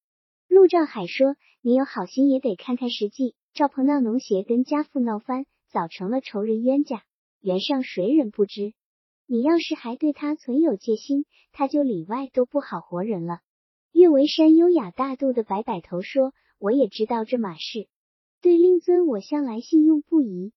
[0.49, 3.35] 陆兆海说：“你有好心也得看看实际。
[3.53, 7.03] 赵鹏闹农协跟家父闹翻，早成了仇人冤家，
[7.41, 8.73] 袁上谁人不知？
[9.27, 13.39] 你要是还对他存有戒心，他就里外都不好活人了。”
[13.91, 17.89] 岳维山优雅大度的摆摆头说：“我也知道这码事，
[18.39, 20.53] 对令尊我向来信用不疑。”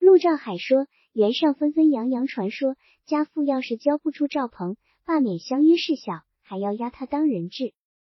[0.00, 2.76] 陆兆海说：“袁上纷纷扬扬传说，
[3.06, 4.76] 家父要是交不出赵鹏，
[5.06, 7.72] 罢免相约事小，还要押他当人质。”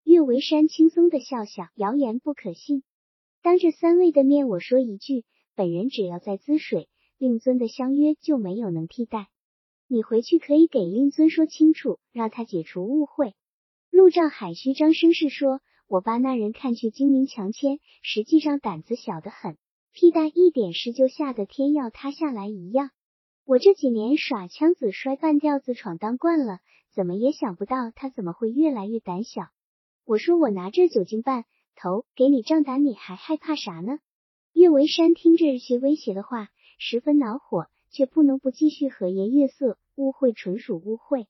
[0.02, 2.84] 岳维山轻松的笑笑：“谣言不可信。
[3.42, 5.26] 当着三位的面，我说一句，
[5.58, 9.26] 本人只要在滋水，令尊的相约就没有能替代。
[9.88, 13.34] 你回去可以给令尊说清楚，让他解除误会。”
[13.90, 19.56] 陆兆海虚张声势说：“我爸那人看去精明强签，实际上胆子小得很，
[19.92, 22.90] 屁大一点事就吓得天要塌下来一样。
[23.44, 26.60] 我这几年耍枪子、摔半吊子闯荡惯了，
[26.94, 29.48] 怎么也想不到他怎么会越来越胆小。
[30.04, 33.98] 我说我拿这酒精办头给你仗胆，你还害怕啥呢？”
[34.58, 41.28] 岳维山听着这些威胁的话，十分恼火，却不能不继续和颜悦色：“误会纯属误会。”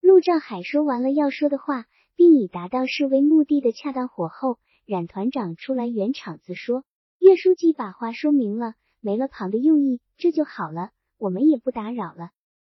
[0.00, 1.84] 陆兆海说完了要说的话。
[2.16, 6.84] 并以达到示威目的的恰当火候，冉团长出来圆场子说
[7.18, 12.30] ：“岳书记把话说明了，没了旁的用意，这就好了，我们也不打扰了。”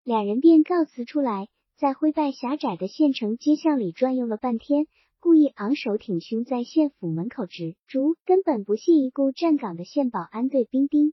[0.04, 4.86] 两人便告辞出来，在灰败狭窄的县城街巷里转悠了半天，
[5.22, 11.12] 故意昂首挺胸在县府门口直逐，根本不屑一顾站岗的县保安队兵丁。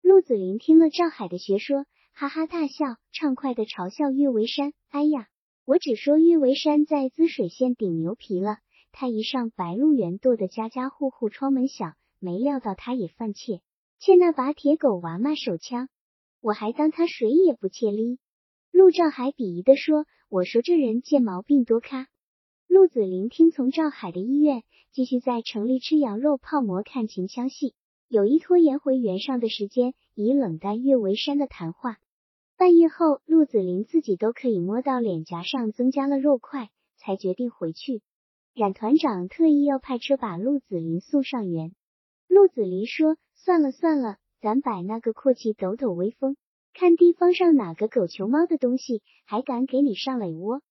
[0.00, 1.84] 陆子霖听了赵海的学说，
[2.14, 5.28] 哈哈大笑，畅快的嘲笑岳维山：“哎呀！”
[5.66, 8.56] 我只说岳维山在滋水县顶牛皮了，
[8.90, 13.60] 他一上白鹿原，跺得家家户户窗门响，没料到他也犯怯，
[14.00, 15.90] 欠那把铁狗娃嘛手枪，
[16.40, 18.18] 我还当他谁也不怯哩。
[18.70, 22.08] 陆兆海鄙夷的说：“我说这人见毛病多咖。”
[22.72, 27.74] 陆子霖听从赵海的意愿，继续在城里吃羊肉泡馍看秦腔戏，
[28.08, 31.98] 有意拖延回原上的时间，以冷淡岳维山的谈话。
[32.56, 38.00] 半夜后，陆子霖自己都可以摸到脸颊上增加了肉块，才决定回去。
[38.54, 41.74] 冉团长特意要派车把陆子霖送上园。
[42.26, 46.38] 陆子霖说：“算了算了，咱摆那个阔气，抖抖威风，
[46.72, 50.62] 看地方上哪个狗穷猫的东西还敢给你上垒窝。”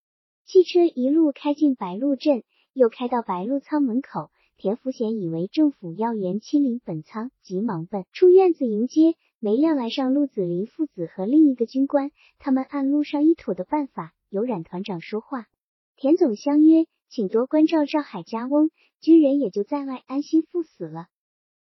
[0.45, 4.29] 汽车一路开进白鹿镇，又开到白鹿仓门口。
[4.57, 9.15] 田福贤以为政府要员亲临本仓，急忙奔出院子迎接。
[9.39, 15.47] 没料来上陆子霖父子和另一个军官，他们按路上一妥的办法，由冉团长说话。
[15.95, 21.07] 田总相约，请多关照赵海家翁，军人也就在外安心赴死了。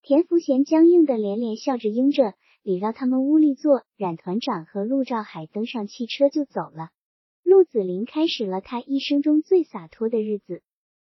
[0.02, 3.84] 田福贤僵硬的连连笑着应着，礼让他们屋里坐。
[3.96, 6.90] 冉团长和陆兆海登上汽车就走了。
[7.48, 10.60] 陆子霖开始了他一生中最洒脱的日子。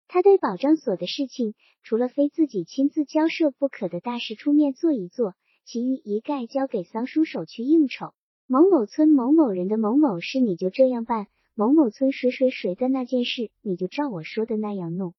[0.08, 5.36] 他对保障所的事情，除了非自己亲自交涉不可的大事出面做一做。
[5.66, 8.14] 其余一概交给桑书手去应酬。
[8.48, 11.26] 某某村某某人的某某事，你就这样办；
[11.56, 15.16] 某某村谁谁谁的那件事，你就照我说的那样弄。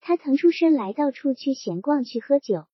[0.00, 2.64] 他腾出身来到处去闲逛，去喝酒。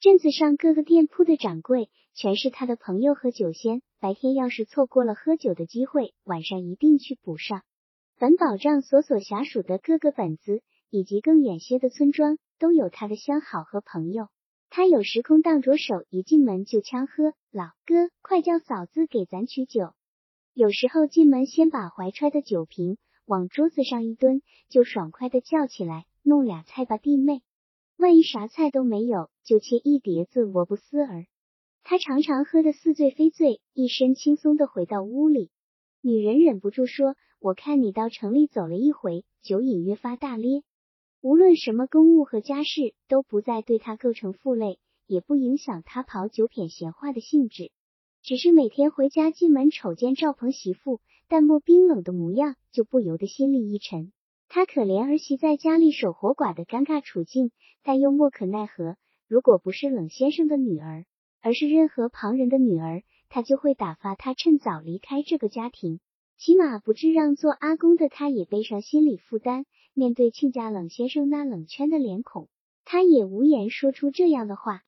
[0.00, 3.82] 镇子上各个店铺的掌柜，全是他的朋友和酒仙。
[4.00, 7.64] 白天要是错过了喝酒的机会，晚上一定去补上。
[8.18, 14.28] 本保障所所辖属的各个本子，以及更远些的村庄，都有他的相好和朋友。
[14.70, 19.92] 他有时空档着手，一进门就呛喝：“老哥，快叫嫂子给咱取酒。”
[20.54, 27.42] 有时候进门先把怀揣的酒瓶往桌子上一蹲，就爽快的叫起来：“弄俩菜吧，弟妹。”
[28.00, 31.26] 万一啥菜都没有，就切一碟子萝卜丝儿。
[31.84, 35.50] 他常常喝得似醉非醉，一身轻松的回到屋里。
[36.00, 40.62] 女人忍不住说：“我看你到城里走了一回，酒瘾越发大咧。”
[41.20, 47.70] 无论什么公务和家事，都不再对他构成负累，也不影响他跑酒谝闲话的兴致。
[48.22, 54.10] 只是每天回家进门瞅见赵鹏媳妇淡漠冰冷的模样，就不由得心里一沉。
[54.52, 57.52] 他可怜儿媳在家里守活寡的尴尬处境，
[57.84, 58.96] 但又莫可奈何。
[59.28, 61.04] 如果不是冷先生的女儿，
[61.40, 66.00] 而是任何旁人的女儿，他就会打发她趁早离开这个家庭，
[66.36, 69.66] 起码不致让做阿公的他也背上心理负担。
[69.94, 72.48] 面对亲家冷先生那冷圈的脸孔，
[72.84, 74.82] 他也无言说出这样的话。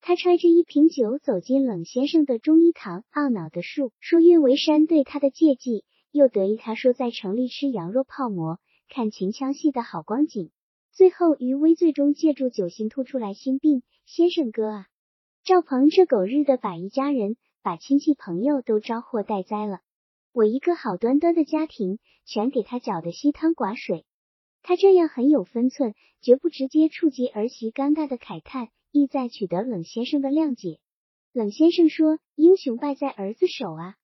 [0.00, 8.60] 他揣着一瓶酒走进冷先生的中医堂，懊恼的述说岳维山对他的借记，又得意他说在城里吃羊肉泡馍、
[8.92, 10.50] 看秦腔戏的好光景，
[10.90, 13.84] 最后于微醉中借助酒心吐出来心病。
[14.04, 14.86] 先生哥啊，
[15.44, 19.78] 赵鹏这狗日的把一家人、把亲戚朋友都招祸带灾了，
[20.32, 24.04] 我一个好端端的家庭全给他搅得稀汤寡水。
[24.60, 28.70] 他这样很有分寸，绝不直接触及儿媳尴尬的慨叹。
[28.92, 30.80] 意在取得冷先生的谅解。
[31.32, 33.94] 冷先生说：“英雄败在儿子手啊！”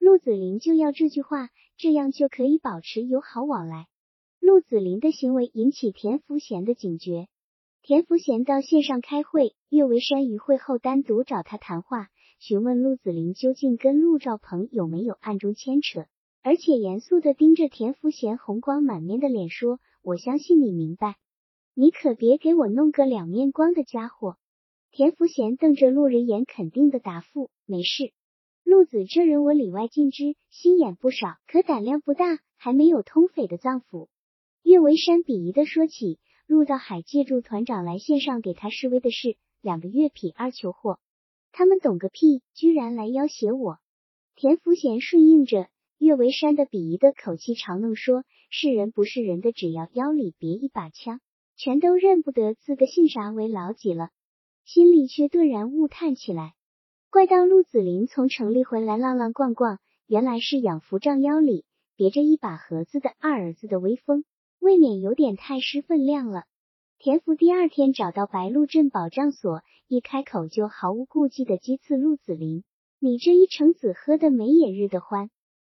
[0.00, 3.88] 陆子霖就要这句话，这样就可以保持友好往来。
[4.42, 7.28] 陆子霖的行为引起田福贤的警觉。
[7.80, 12.08] 田福贤到线上开会，岳维山于会后单独找他谈话，
[12.40, 16.06] 询问陆子霖究竟跟陆兆鹏有没有暗中牵扯，
[16.42, 21.14] 而且严肃的盯着田福贤红光满面的脸说：“我相信你明白。”
[21.74, 24.38] 你可别给我弄个两面光的家伙！
[24.90, 28.12] 田福贤瞪着路人眼，肯定的答复：“没事。
[28.64, 34.08] 陆子这人我里外尽知，心眼不少，可胆量不大，还没有通匪的脏腑。”
[34.62, 40.98] 岳维山鄙夷的说起陆道海借助团长来线上给他示威的事，两个月痞二求货，
[41.50, 43.78] 他们懂个屁，居然来要挟我！
[44.34, 51.20] 田福贤顺应着岳维山的鄙夷的口气，嘲弄说：“是人不是人的，只要腰里别一把枪。”
[51.54, 54.08] 全都认不得自个姓啥为老几了，
[54.64, 56.54] 心里却顿然悟叹起来。
[57.10, 64.24] 怪当陆子霖从城里回来浪浪逛逛，原来是养福帐腰里别着一把盒子的二儿子的威风，
[64.62, 66.44] 未免有点太失分量了。
[66.96, 72.62] 田福第二天找到白鹿镇保障所，一开口就毫无顾忌的讥刺陆子霖
[73.00, 75.30] ：“你这一成子喝的没眼日的欢。”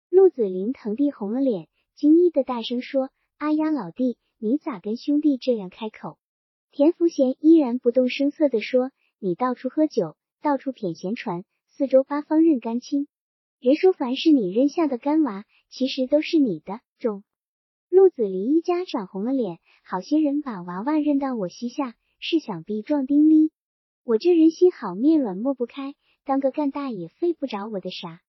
[0.09, 6.17] 陆子霖腾地红了脸，惊异的大声说：“阿呀，老弟！”你咋跟兄弟这样开口？
[6.71, 8.89] 田福贤依然不动声色地说
[9.21, 13.07] ：“你到处喝酒，到处谝闲传，四周八方认干亲。
[13.59, 17.23] 人说凡是你扔下的干娃，其实都是你的。”种。
[17.89, 23.51] 陆子霖一家涨红了脸，好些人把娃娃认到我膝下，是想逼壮丁哩。
[24.03, 28.21] 我这人心好面软，抹不开，当个干大爷费不着我的啥。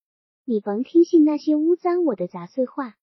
[0.44, 2.96] 你甭听信那些污脏我的杂碎话。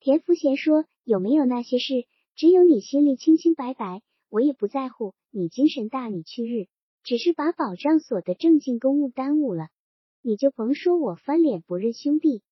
[0.00, 6.66] 田福贤说：“有没有那些事？”只有你心里清清白白，我也不在乎你精神大，你去日，
[7.04, 9.68] 只是把保障所的正经公务耽误了，
[10.22, 12.42] 你就甭说我翻脸不认兄弟。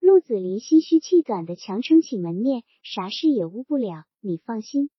[0.00, 4.90] 陆子霖心虚气短的强撑起门面，啥事也误不了，你放心，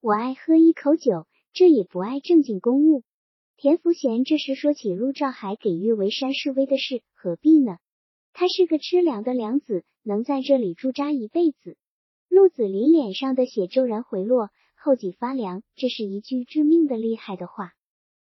[0.00, 3.02] 我爱喝一口酒，这也不爱正经公务。
[3.56, 7.78] 田福贤这时说起陆兆海给岳维山示威的事，何必呢？
[8.32, 11.76] 他是个吃粮的良子，能在这里驻扎一辈子。
[12.28, 15.62] 陆子霖脸上的血骤然回落，后脊发凉。
[15.76, 17.72] 这是一句致命的厉害的话。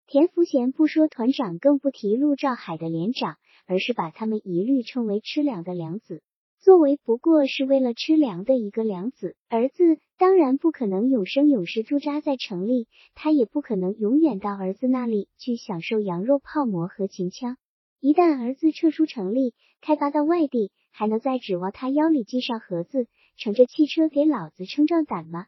[0.06, 6.22] 田福贤不说团长，更不提陆兆海的连长，而是把他们一律称为吃粮的良子。
[6.60, 17.58] 作为不过是为了吃粮的一个良子，儿子当然不可能永生永世驻扎在城里，他也不可能永远到儿子那里去享受羊肉泡馍和秦腔。
[18.00, 23.08] 一旦儿子撤出城里，开发到外地，还能再指望他腰里系上盒子？
[23.38, 25.48] 乘着汽车给老子撑壮胆吗？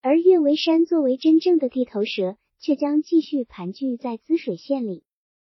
[0.00, 5.02] 而岳维山作为真正的地头蛇，却将继续盘踞在滋水县里。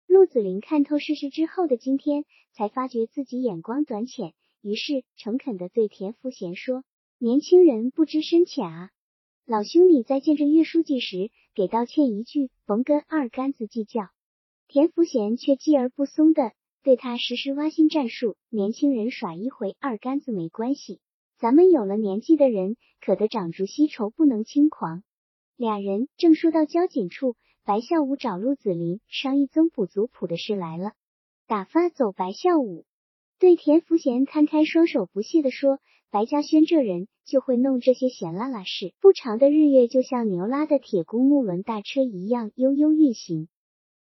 [0.08, 6.84] 陆子霖看透世事之后的今天，才发觉自己眼光短浅，于是诚恳的对田福贤说
[7.18, 8.90] ：“年轻人不知深浅啊，
[9.46, 14.10] 老兄你在见着岳书记时，给道歉一句，甭跟二杆子计较。”
[14.68, 16.52] 田福贤却继而不松的
[16.84, 21.00] 对他实施挖心战术：“年轻人耍一回二杆子没关系。”
[21.40, 25.04] 咱们有了年纪的人，可得长住息愁，不能轻狂。
[25.58, 30.92] 俩人正说到交警处，白孝武找陆子霖商议增补族谱的事来了。
[31.48, 32.84] 打发走白孝武，
[33.40, 35.80] 对田福贤摊开双手，不屑地说
[36.12, 38.94] ：“白嘉轩这人就会弄这些闲拉拉事。
[39.00, 43.48] 不长的日月，就像牛拉的铁公木轮大车一样悠悠运行。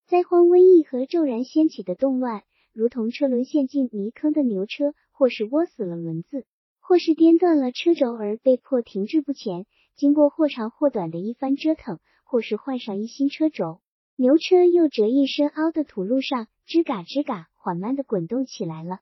[0.07, 2.43] 灾荒、瘟疫和骤然掀起的动乱，
[2.74, 6.45] 如同车轮陷进泥坑的牛车，或是窝死了轮子。”
[6.86, 11.99] 或是颠断了车轴而被迫停滞不前，经过或长或短的一番折腾，
[12.34, 13.79] 或是换上一新车轴，
[14.15, 19.01] 牛车又折一身凹的土路上，吱嘎吱嘎缓慢的滚动起来了。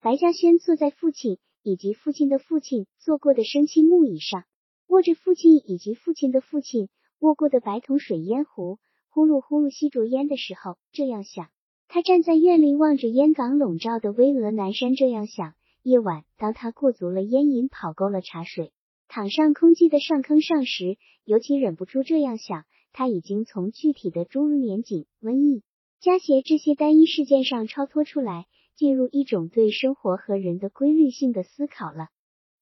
[0.00, 4.44] 白嘉轩坐在父亲以及父亲的父亲坐过的生漆木椅上，
[4.86, 8.78] 握着父亲以及父亲的父亲握过的白铜水烟壶，
[9.10, 11.48] 呼噜呼噜吸着烟的时候，这样想：
[11.86, 15.52] 他站在院里，望着烟岗笼罩的巍峨南山，这样想。
[15.82, 18.72] 夜晚，当他过足了烟瘾，跑够了茶水，
[19.12, 25.64] 躺上空寂的上坑上时，尤其忍不住这样想：他已经从具体的诸如年景、瘟疫、
[25.98, 28.46] 家邪这些单一事件上超脱出来，
[28.76, 32.06] 进入一种对生活和人的规律性的思考了。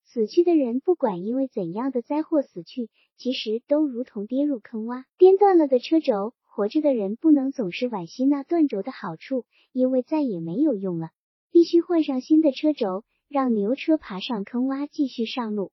[0.05, 6.33] 死去的人，不管因为怎样的灾祸死去，其实都如同跌入坑洼，颠断了的车轴。
[6.45, 11.09] 活着的人不能总是惋惜那断轴的好处，因为再也没有用了。
[11.51, 15.71] 必须换上新的车轴，让牛车爬上坑洼，继续上路。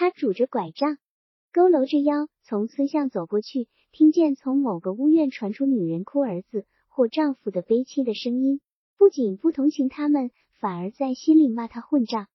[0.00, 0.96] 他拄着拐杖，
[1.52, 8.60] 佝偻着腰，从村巷走过去，听见从某个屋院传出女人哭儿子或丈夫的悲戚的声音，
[8.96, 10.30] 不仅不同情他们，
[10.60, 12.28] 反而在心里骂他混账。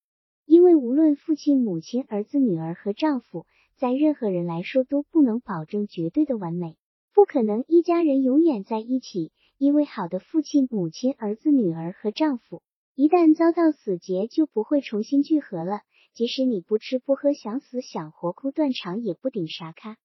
[0.46, 3.46] 因为无论父亲、母亲、儿子、女儿和丈夫，
[3.78, 6.76] 在任何人来说都不能保证绝对的完美，
[7.14, 9.32] 不可能一家人永远在一起。
[9.58, 12.62] 因为好的父亲、母亲、儿子、女儿和丈夫。
[12.94, 15.80] 一旦遭到死劫，就不会重新聚合了。
[16.14, 19.98] 即使你不吃不喝，想死想活，哭断肠也不顶啥咖。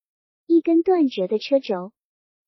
[0.46, 1.92] 一根断折的车轴，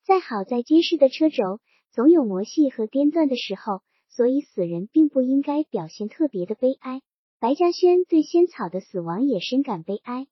[0.05, 3.83] 再好再结实的车轴，总有磨细和颠断的时候。
[4.13, 7.01] 所以死人并不应该表现特别的悲哀。
[7.39, 10.27] 白嘉轩对仙草的死亡也深感悲哀，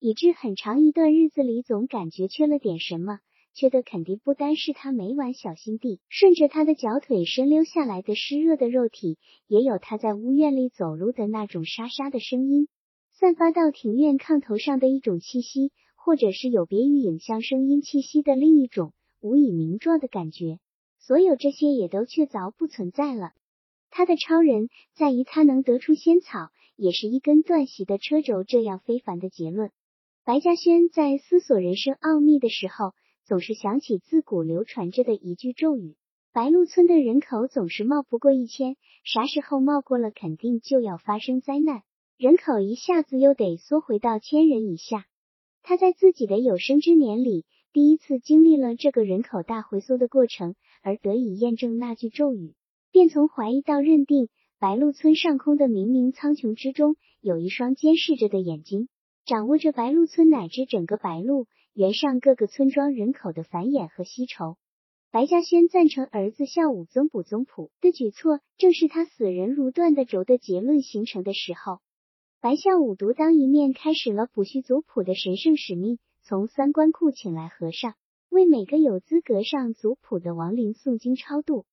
[0.00, 3.20] 以致很长一段日子里总感觉缺了点什么。
[3.54, 9.18] 缺的肯定不单是他每晚小心地顺着他的脚腿伸溜下来的湿热的肉体，
[9.48, 12.68] 也有他在屋院里走路的那种沙沙的声音，
[13.12, 20.60] 散发到庭院炕头上的一种气息，或者是有别于影像声音气息的另一种无以名状的感觉。
[21.00, 23.32] 所有这些也都确凿不存在了。
[23.90, 29.72] 他的超人在于他能得出仙草，也是一根断席的车轴这样非凡的结论。
[30.24, 32.92] 白嘉轩在思索人生奥秘的时候。
[33.28, 35.96] 总是想起自古流传着的一句咒语：
[36.32, 41.82] 白鹿村的人口总是冒不过一千，啥时候冒过了，肯定就要发生灾难，
[42.16, 45.04] 人口一下子又得缩回到千人以下。
[45.62, 52.54] 他在自己的有生之年里，第一次经历了这个人口大回缩的过程，而得以验证那句咒语，
[52.92, 58.88] 便从怀疑到认定，白鹿村上空的冥冥苍穹之中，有一双监视着的眼睛，
[59.26, 61.46] 掌握着白鹿村乃至整个白鹿。
[61.78, 64.56] 原上各个村庄人口的繁衍和息筹。
[65.12, 71.78] 白嘉轩赞成儿子孝武增补宗谱的举措，正是他死人如断的轴的结论形成的时候。
[72.40, 76.00] 白孝武独当一面，开始了补续族谱的神圣使命。
[76.24, 77.94] 从三官库请来和尚，
[78.28, 81.64] 为每个有资格上族谱的亡灵诵经超度。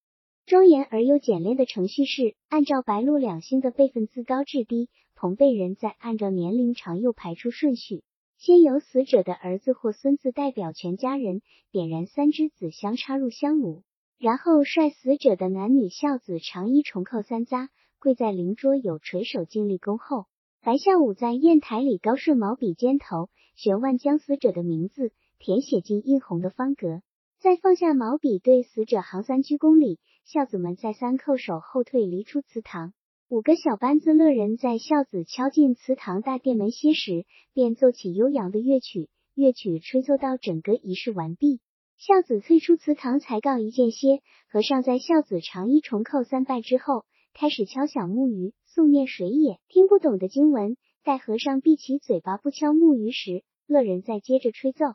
[0.45, 8.03] 庄严而又简练的程序是，按照白鹿两星的辈分自高至低，同辈人再按照年龄长幼排出顺序。
[8.37, 13.83] 先由死者的儿子或孙子代表全家人点燃三支紫香，插入香炉，
[14.19, 20.25] 然后率死者的男女孝子长衣重扣三匝，跪在灵桌有垂手敬立恭候。
[20.61, 27.01] 白孝武在砚台里高顺毛笔尖头，悬腕将死者的名字填写进印红的方格，
[27.39, 29.99] 再放下毛笔，对死者行三鞠躬礼。
[30.25, 32.93] 孝子们再三叩首后退，离出祠堂。
[33.27, 39.09] 五个小班子乐人在孝子敲进祠堂大殿门歇时，便奏起悠扬的乐曲。
[39.33, 41.59] 乐曲吹奏到整个仪式完毕，
[41.97, 44.21] 孝子退出祠堂才告一间歇。
[44.47, 47.03] 和尚在孝子长衣重叩三拜之后，
[47.33, 50.77] 开始敲响木鱼，诵念水也听不懂的经文。
[51.03, 54.85] 待和尚闭起嘴巴不敲木鱼时，乐人再接着吹奏。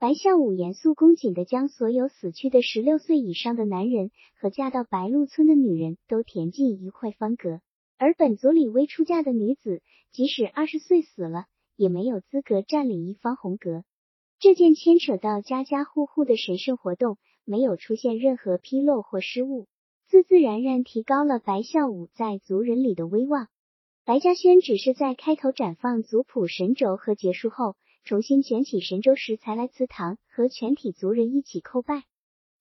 [0.00, 4.10] 白孝武严肃恭谨地将所有死去的十六岁以上的男人
[4.40, 7.60] 和嫁到白鹿村的女人都填进一块方格。
[7.98, 9.80] 而本族里未出嫁的女子，
[10.12, 13.84] 即使二十岁死了，也没有资格占领一方红格。
[14.38, 17.16] 这件牵扯到家家户户的神圣活动，
[17.46, 19.66] 没有出现任何纰漏或失误，
[20.08, 23.48] 自自然然提高了白孝武在族人里的威望。
[24.04, 32.04] 白嘉轩只是在开头展放族谱神轴和结束后，重新卷起神轴时，才来祠堂和全体族人一起叩拜。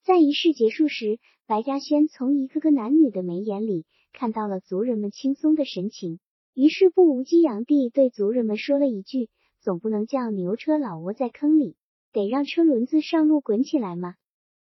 [0.02, 3.86] 在仪式结束时，白嘉轩从一个个男女的眉眼里。
[4.16, 6.20] 看到了族人们轻松的神情，
[6.54, 11.76] 于是不无激扬地对族人们说了一句：“总不能叫牛车老窝在坑里，
[12.14, 14.16] 得让车轮子上路滚起来吗？”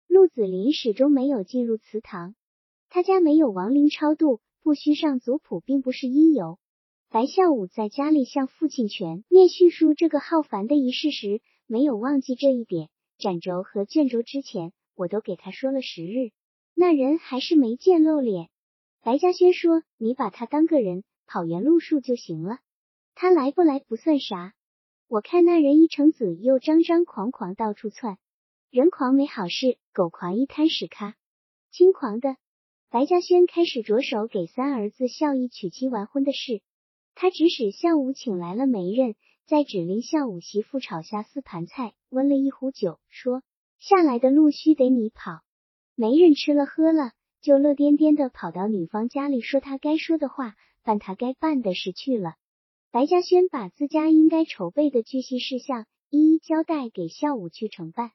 [0.08, 2.36] 陆子霖始终没有进入祠堂，
[2.90, 6.60] 他家没有亡灵超度，不需上族谱，并不是因由。
[7.10, 12.90] 白孝武在家里向父亲全面叙述这个浩繁的仪式时，没有忘记这一点。
[13.18, 16.30] 展轴和卷轴之前，我都给他说了时日，
[16.76, 18.50] 那人还是没见露脸。
[19.02, 22.60] 白嘉轩说：“你把他当个人，跑原路数就行了。
[23.16, 24.54] 他来不来不算啥。
[25.08, 28.18] 我看那人一成子又张张狂狂到处窜，
[28.70, 31.16] 人狂没好事，狗狂一滩屎咖，
[31.72, 32.36] 轻狂的。
[32.90, 36.62] 白嘉轩开始着手给三儿子孝义娶妻完婚的事。
[37.16, 43.44] 他指使孝武请来了媒人，再指令孝武媳妇炒下四盘菜，温了一壶酒，说
[43.80, 45.40] ：“下来的路须得你跑。”
[45.96, 52.34] 媒人吃了喝了，就乐颠颠的跑到女方家里，说他该说的话，办他该办的事去了。
[52.92, 58.12] 白嘉轩把自家应该筹备的巨细事项一一交代给孝武去承办。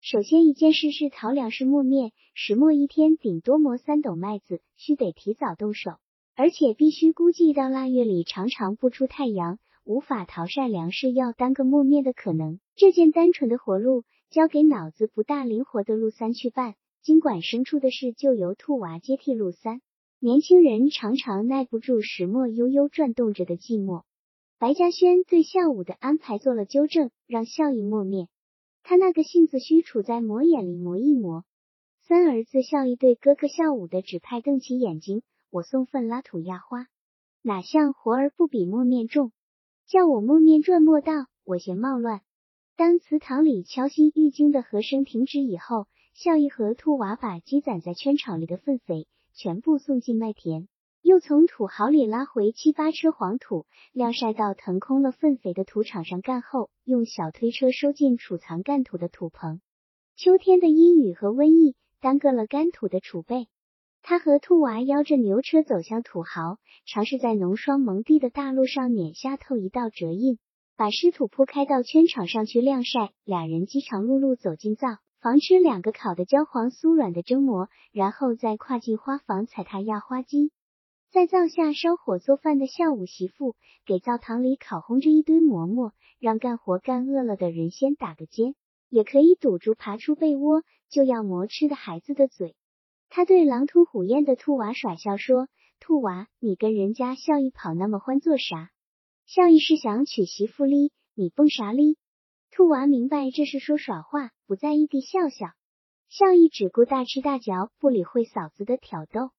[0.00, 5.92] 首先一件事是淘粮食磨面，石磨一天顶多磨三斗麦子，须得提早动手，
[6.36, 12.60] 而且必须估计到腊月里常常不出太阳，无法淘晒粮食，要耽搁磨面的可能。
[12.76, 16.74] 这件单纯的活路交给脑子不大灵活的陆三去办。
[17.08, 19.80] 尽管生出的事就由兔娃接替陆三，
[20.18, 24.02] 年轻人常常耐不住石磨悠悠转动着的寂寞。
[24.58, 28.28] 白嘉轩对孝武的安排做了纠正，让孝义磨面。
[28.82, 31.46] 他那个性子需处在磨眼里磨一磨。
[32.06, 36.88] 三儿子孝义对哥哥孝武的指派瞪起眼睛：“我送份拉土压花，
[37.40, 39.32] 哪像活儿不比磨面重？
[39.86, 41.14] 叫我磨面转磨道，
[41.46, 42.20] 我嫌冒乱。”
[42.76, 45.86] 当祠堂里敲心玉经的和声停止以后。
[46.20, 50.66] 孝义和兔娃把积攒在圈场里的粪肥全部送进麦田，
[51.00, 59.60] 又从土壕里拉回七八车黄土，晾晒到腾空了粪肥的土场上干后，用小推车收进储藏干土的土棚。
[60.16, 63.46] 秋天的阴雨和瘟疫耽搁了干土的储备，
[64.02, 70.40] 他和兔娃邀着牛车走向土壕，尝试在浓霜蒙地的大路上碾下透一道折印，
[70.76, 73.12] 把湿土铺开到圈场上去晾晒。
[73.24, 74.98] 俩人饥肠辘辘走进灶。
[75.20, 80.52] 房吃两个烤的焦黄酥软的蒸馍，然后再跨进花房踩踏压花机。
[81.10, 88.54] 在灶下烧火做饭的孝武媳妇给灶堂里烤烘着一堆馍馍，让干活干饿了的人先打个尖，
[88.88, 92.54] 也可以堵住爬出被窝就要馍吃的孩子的嘴。
[93.08, 95.48] 他对狼吞虎咽的兔娃耍笑说
[95.80, 98.70] ：“兔娃，你跟人家孝义跑那么欢做啥？
[99.26, 101.96] 孝义是想娶媳妇哩，你蹦啥哩？”
[102.58, 105.52] 兔娃明白这是说耍话，不在意地笑笑。
[106.08, 109.30] 孝义只顾大吃大嚼，不理会嫂子的挑逗。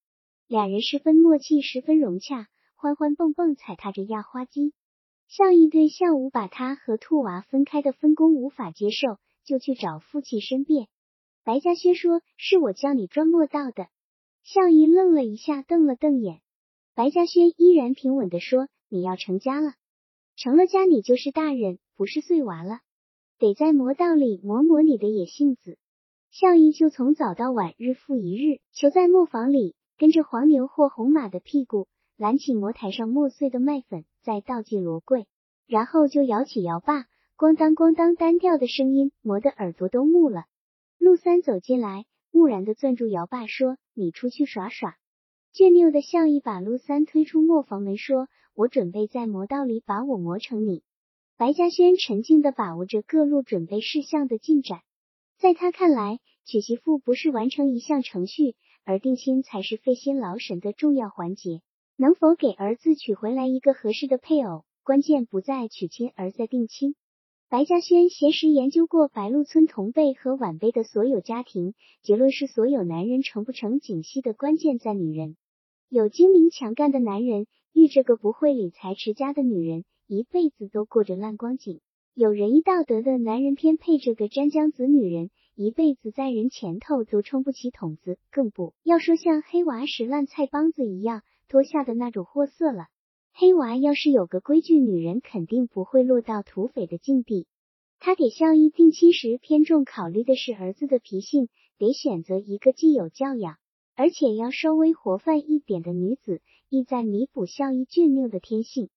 [0.47, 2.47] 俩人十分默契，十分融洽，
[2.77, 4.71] 欢欢蹦蹦踩踏着压花机。
[5.27, 10.87] 孝义对笑武把他和兔娃分开的分工无法接受，就去找父亲申辩。
[11.43, 13.89] 白嘉轩说：“是我叫你专磨到的。”
[14.45, 16.39] 孝义愣了一下，瞪了瞪眼。
[16.95, 19.73] 白嘉轩依然平稳地说：“你要成家了，
[20.37, 22.79] 成了家你就是大人，不是碎娃了。”
[23.39, 25.77] 得在磨道里磨磨你的野性子。
[26.29, 31.87] 孝义就从早到晚，日复一日，求在磨坊里，跟着黄牛或红马的屁股，
[32.17, 35.25] 揽起磨台上磨碎的麦粉，再倒进罗柜，
[35.67, 37.05] 然后就摇起摇把，
[37.37, 40.43] 咣当咣当，单调的声音磨得耳朵都木了。
[40.97, 44.97] 陆三走进来，木然的攥住摇把，说：“你出去耍耍。”
[45.55, 50.83] 倔拗的孝义把陆三推出磨坊门，说：“我准备在磨道里把我磨成你。”
[51.39, 54.81] 白嘉轩沉静地把握着各路准备事项的进展，
[55.37, 61.61] 在他看来，娶媳妇不是完成一项程序，而定亲才是费心劳神的重要环节。
[61.95, 66.95] 能否给儿子娶回来一个合适的配偶，关键不在娶亲，而在定亲。
[67.47, 71.73] 白嘉轩闲时研究过白鹿村同辈和晚辈的所有家庭，
[72.03, 75.37] 结论是：所有男人成不成景系的关键在女人。
[75.87, 79.85] 有精明强干的男人遇着个不会理财持家的女人。
[80.11, 81.81] 一辈子都过着烂光景，
[82.15, 92.87] 有仁义道德的男人偏配这个沾浆子女人，一辈子在人前头都撑不起筒子，更不要说像黑娃拾烂菜帮子一样脱下的那种货色了。
[93.33, 97.45] 黑娃要是有个规矩女人，肯定不会落到土匪的境地。
[97.99, 103.57] 他给孝义定亲时，偏重考虑的是儿子的脾性，得选择一个既有教养，
[103.93, 108.89] 而且要稍微活泛一点的女子，意在弥补孝义倔拗的天性。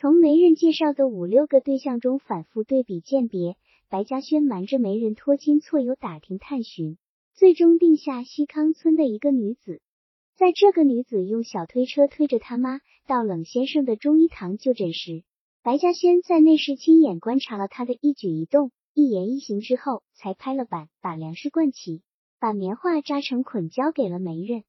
[0.00, 3.58] 从媒人介绍的五六个对象中反复对比鉴别，
[3.90, 6.96] 白嘉轩瞒着媒人托亲错友打听探寻，
[7.34, 9.82] 最终定下西康村的一个女子。
[10.36, 15.22] 在这个女子用小推车推着她妈到冷先生的中医堂就诊时，
[15.62, 22.00] 白嘉轩在内室亲眼观察了她的一举一动、一言一行之后，才拍了板，把粮食灌齐，
[22.38, 24.64] 把棉花扎成捆交给了媒人。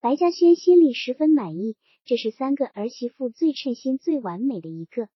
[0.00, 1.74] 白嘉轩心里十分满意。
[2.08, 5.08] 这是三个儿媳妇最称心、最完美的一个。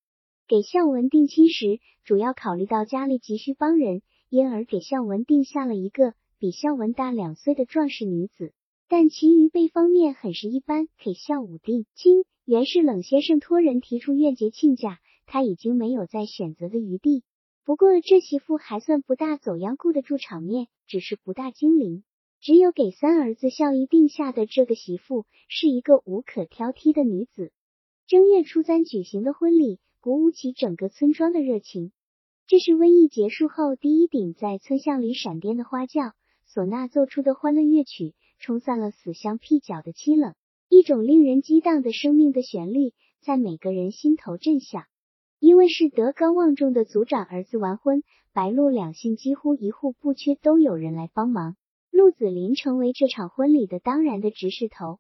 [0.46, 8.52] 给孝文定亲时，主要考虑到家里急需帮人，因而给孝文定下了一个比孝文大两岁的壮实女子。
[8.88, 10.86] 但其余辈方面很是一般。
[11.02, 17.24] 给孝武定亲，原是冷先生托人提出愿结亲家，他已经没有再选择的余地。
[17.64, 22.04] 不过这媳妇还算不大走样，顾得住场面，只是不大精灵。
[22.42, 27.52] 只有给三儿子孝义定下的这个媳妇是一个无可挑剔的女子。
[28.08, 31.92] 正月初三举行的婚礼鼓舞起整个村庄的热情。
[32.48, 36.14] 这是瘟疫结束后第一顶在村巷里闪电的花轿，
[36.52, 40.34] 唢呐奏出的欢乐乐曲冲散了死乡僻角的凄冷，
[40.68, 44.82] 一种令人激荡的生命的旋律在每个人心头震响。
[45.38, 51.56] 因为是德高望重的族长儿子完婚，白鹿两姓几乎一户不缺都有人来帮忙。
[51.92, 54.98] 陆子霖成为这场婚礼的当然的执事头，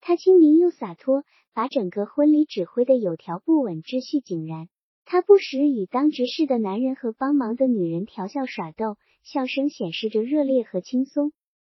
[0.00, 1.22] 他清明又洒脱，
[1.52, 4.70] 把整个婚礼指挥的有条不紊、秩序井然。
[5.04, 11.32] 他不时与当执事的男人和帮忙的女人调笑耍逗，笑声显示着热烈和轻松。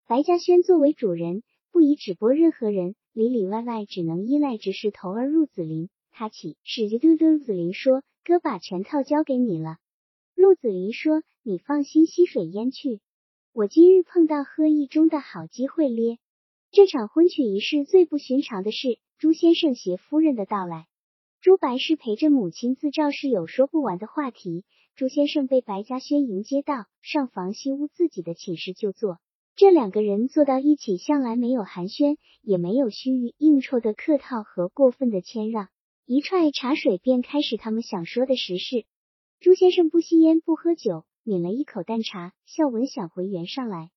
[0.06, 1.42] 白嘉轩作为主人，
[1.72, 5.88] 不宜指拨任何人，里里外外只能依赖执事头儿陆子霖。
[6.10, 9.78] 他起使着嘟嘟子霖说：“哥把全套交给你了。”
[10.36, 13.00] 陆子霖说：“你放心吸水烟去，
[13.52, 16.18] 我今日碰到喝一中的好机会咧。”
[16.70, 20.86] 这场婚娶仪式最不寻常的是朱先生携夫人的到来。
[21.40, 24.64] 朱白是陪着母亲自照是有说不完的话题。
[24.94, 29.18] 朱先生被白嘉轩迎接到上房西屋自己的寝室就坐，
[29.56, 35.68] 这两个人坐到一起，向来没有寒暄，也没有须臾应酬的客套和过分的谦让。
[36.06, 38.84] 一踹茶水便开始他们想说的实事。
[39.40, 42.32] 朱先生不吸烟不喝酒，抿了一口淡茶。
[42.44, 43.92] 孝文想回原上来，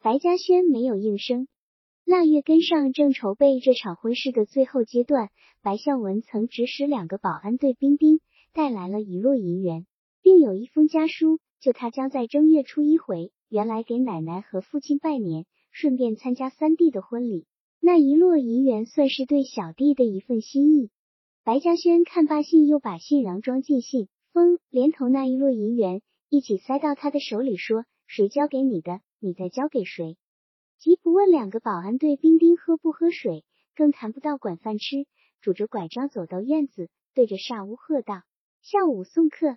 [0.00, 1.48] 白嘉轩没有应声。
[2.04, 5.30] 腊月跟上，正筹备这场婚事的最后阶段，
[5.62, 8.20] 白孝文曾指使两个保安队兵丁
[8.52, 9.84] 带来了一摞银元，
[10.22, 17.46] 并有一封家书，就他将在正月初一回原来给奶奶和父亲拜年，顺便参加三弟的婚礼。
[17.80, 20.90] 那一摞银元算是对小弟的一份心意。
[21.42, 30.16] 白嘉轩看罢信，又把信囊装进信封，连同那一摞银元一起塞到他的手里，说：“谁交给你的，你再交给谁。”
[30.78, 35.06] 即不问两个保安队兵丁喝不喝水，更谈不到管饭吃，
[35.40, 38.22] 拄着拐杖走到院子，对着煞屋喝道
[38.60, 39.56] ：“下午送客。”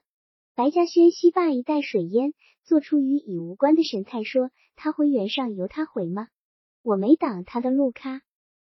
[0.56, 6.28] 白嘉轩吸罢一袋水烟，做出与已无关的神态，说：“他回原上由他回吗？
[6.84, 8.22] 我没挡他的路咖。”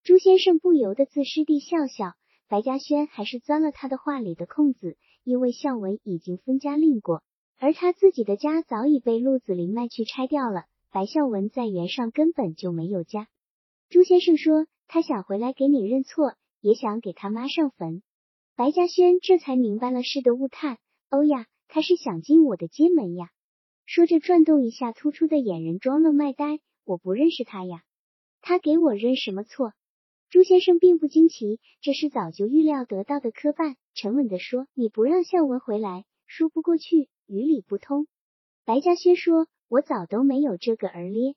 [0.03, 2.13] 朱先生不由得自失地笑笑。
[2.47, 7.23] 白嘉轩还是钻了他的话里的空子，因为孝文已经分家另过，
[7.57, 10.65] 而他自己的家早已被陆子霖卖去拆掉了。
[10.91, 13.27] 白孝文在原上根本就没有家。
[13.89, 18.01] 朱先生说他想回来给你认错，也想给他妈上坟。
[18.55, 20.77] 白嘉轩这才明白了事的误探。
[21.09, 23.29] 哦呀，他是想进我的街门呀！
[23.85, 26.59] 说着转动一下突出的眼仁，装愣卖呆。
[26.85, 27.83] 我不认识他呀，
[28.41, 29.73] 他给我认什么错？
[30.29, 38.07] 朱先生并不惊奇，这是早就预料得到的磕绊，沉稳地说：“你不让孝文回来，说不过去，与理不通。”
[38.65, 41.35] 白嘉轩说：“我早都没有这个儿咧。”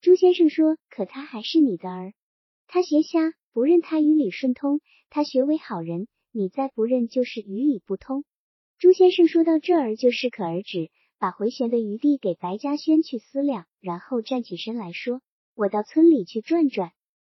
[0.00, 2.12] 朱先生说：“可他还是你的儿，
[2.66, 4.78] 他学瞎，不认他与理顺通；
[5.10, 8.24] 他学为好人，你再不认就是与理不通。”
[8.78, 15.20] 朱先生说到这儿就适可而止，把回旋的余地给白嘉轩去思量，然后站起身来说
[15.54, 16.90] ：“我到村里去转转。”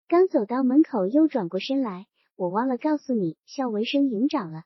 [0.08, 2.06] 刚走到门口，又转过身来，
[2.38, 4.64] 我忘了告诉你，孝文生营长了。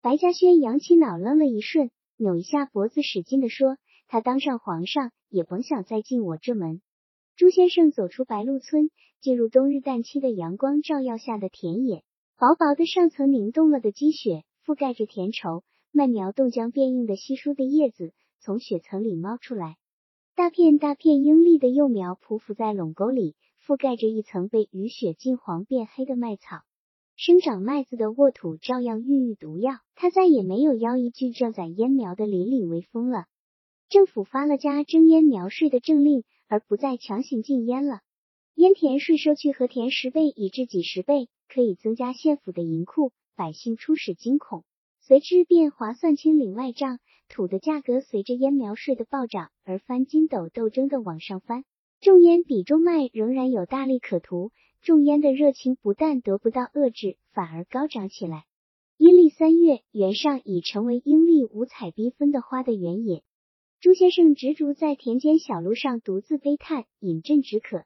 [0.00, 3.76] 白嘉轩扬起脑，愣了一瞬，扭一下脖子，使劲的说
[4.08, 6.80] ：“他当上皇上，也甭想再进我这门。”
[7.36, 8.90] 朱先生走出白鹿村，
[9.20, 12.02] 进入冬日淡期的阳光照耀下的田野，
[12.38, 15.62] 薄薄的上层凝冻了的积雪覆盖着田畴，
[15.92, 19.76] 麦苗冻僵变硬的稀疏的叶子从雪层里冒出来，
[20.34, 23.34] 大片大片英丽的幼苗匍匐在垄沟里。
[23.66, 26.58] 覆盖着一层被雨雪浸黄变黑的麦草，
[27.18, 29.78] 生长麦子的沃土照样孕育毒药。
[29.94, 33.24] 他再也没有要一句正在烟苗的邻里为风了。
[33.88, 38.00] 政府发了加征烟苗税的政令，而不再强行禁烟了。
[38.54, 44.64] 烟田税收去和田十倍以至几十倍，可以增加县府的银库，百姓初始惊恐，
[45.00, 46.98] 随之便划算清领外账，
[47.30, 51.64] 土的价格随着烟苗税的暴涨而翻筋斗斗争的往上翻。
[51.98, 54.52] 种烟比种麦仍然有大利可图，
[54.82, 58.44] 种烟的热情不但得不到遏制，反而高涨起来。
[58.98, 63.22] 阴历三月，原上已成为阴历五彩缤纷的花的原野。
[63.80, 67.84] 朱先生执着在田间小路上独自悲叹，饮鸩止渴。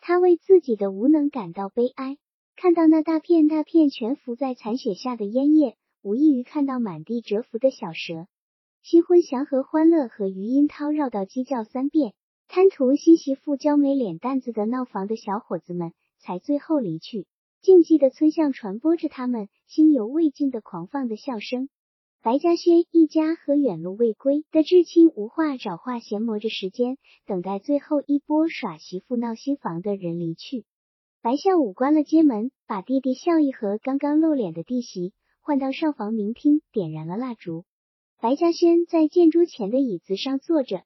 [0.00, 2.18] 他为自己的无能感到悲哀。
[2.54, 8.26] 看到那大片大片蜷伏在残雪下的烟叶，无异于看到满地蛰伏的小蛇。
[8.82, 12.12] 新婚祥和欢乐和余音涛绕道鸡叫三遍。
[12.48, 17.26] 贪图新媳妇娇美脸蛋子的闹房的小伙子们才最后离去，
[17.60, 21.68] 静寂的村巷传播着他们心犹未尽的狂放的笑声。
[22.22, 26.96] 白嘉轩一家和远路未归的至亲无话找话闲磨着时间，
[27.26, 30.64] 等待最后一波耍媳妇闹新房的人离去。
[31.20, 37.64] 白孝武关了街门，把弟弟孝义和刚刚露脸的弟媳换到上房明厅，点燃了蜡烛。
[38.20, 40.84] 白嘉轩在建筑前的椅子上坐着，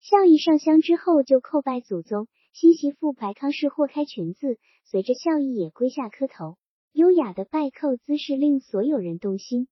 [0.00, 2.26] 孝义上香之后就叩拜祖宗。
[2.52, 6.56] 新媳妇白康氏豁开裙子，随着孝义也跪下磕头，
[6.92, 9.68] 优雅的拜叩姿势令所有人动心。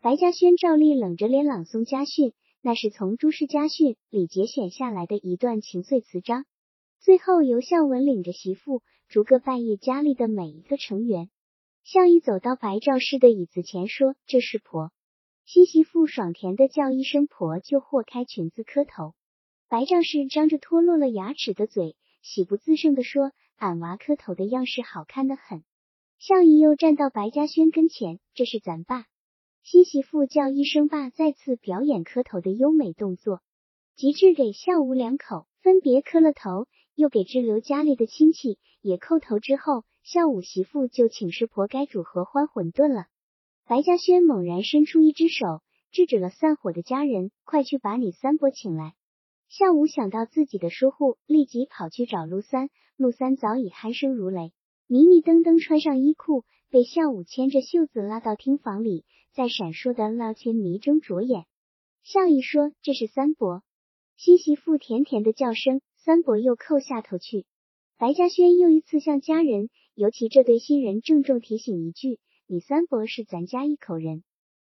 [0.00, 2.32] 白嘉轩照例冷着脸朗诵家训，
[2.62, 6.44] 那是从朱氏家训里节选下来的一段情碎词章。
[7.00, 11.30] 最后由孝文领着媳妇逐个拜谒家里的每一个成员。
[11.82, 14.92] 孝义走到白赵氏的椅子前说：“这是婆。”
[15.46, 19.14] 新媳妇爽甜的叫一声婆，就豁开裙子磕头。
[19.68, 25.62] 白赵氏张着脱落了牙齿的嘴，喜不自胜的说：“俺娃磕头的样式好看的很。”
[26.18, 29.04] 孝义又站到白嘉轩跟前：“这是咱爸。”
[29.62, 33.42] 新媳妇叫一声爸，再次表演磕头的优美动作。
[33.96, 43.06] 极致给孝武两口分别磕了头，又给滞留家里的亲戚也叩头之后，孝武媳妇就请师婆该煮合欢馄饨了。
[43.66, 48.94] 白嘉轩猛然伸出一只手，制止了散伙的家人：“快去把你三伯请来。”
[49.50, 52.70] 孝武想到自己的疏忽，立即跑去找陆三。
[52.96, 54.52] 陆三早已鼾声如雷，
[54.86, 59.04] 迷迷瞪瞪穿上衣裤，被孝武牵着袖子拉到厅房里。
[59.32, 61.46] 在闪烁的烙前迷睁着眼，
[62.04, 63.64] 笑意说：“这是三伯。”
[64.16, 67.44] 新媳妇甜甜的叫声，三伯又叩下头去。
[67.98, 74.22] 白嘉轩又一次向家人，尤其这对新人郑重提醒一句：“你三伯是咱家一口人，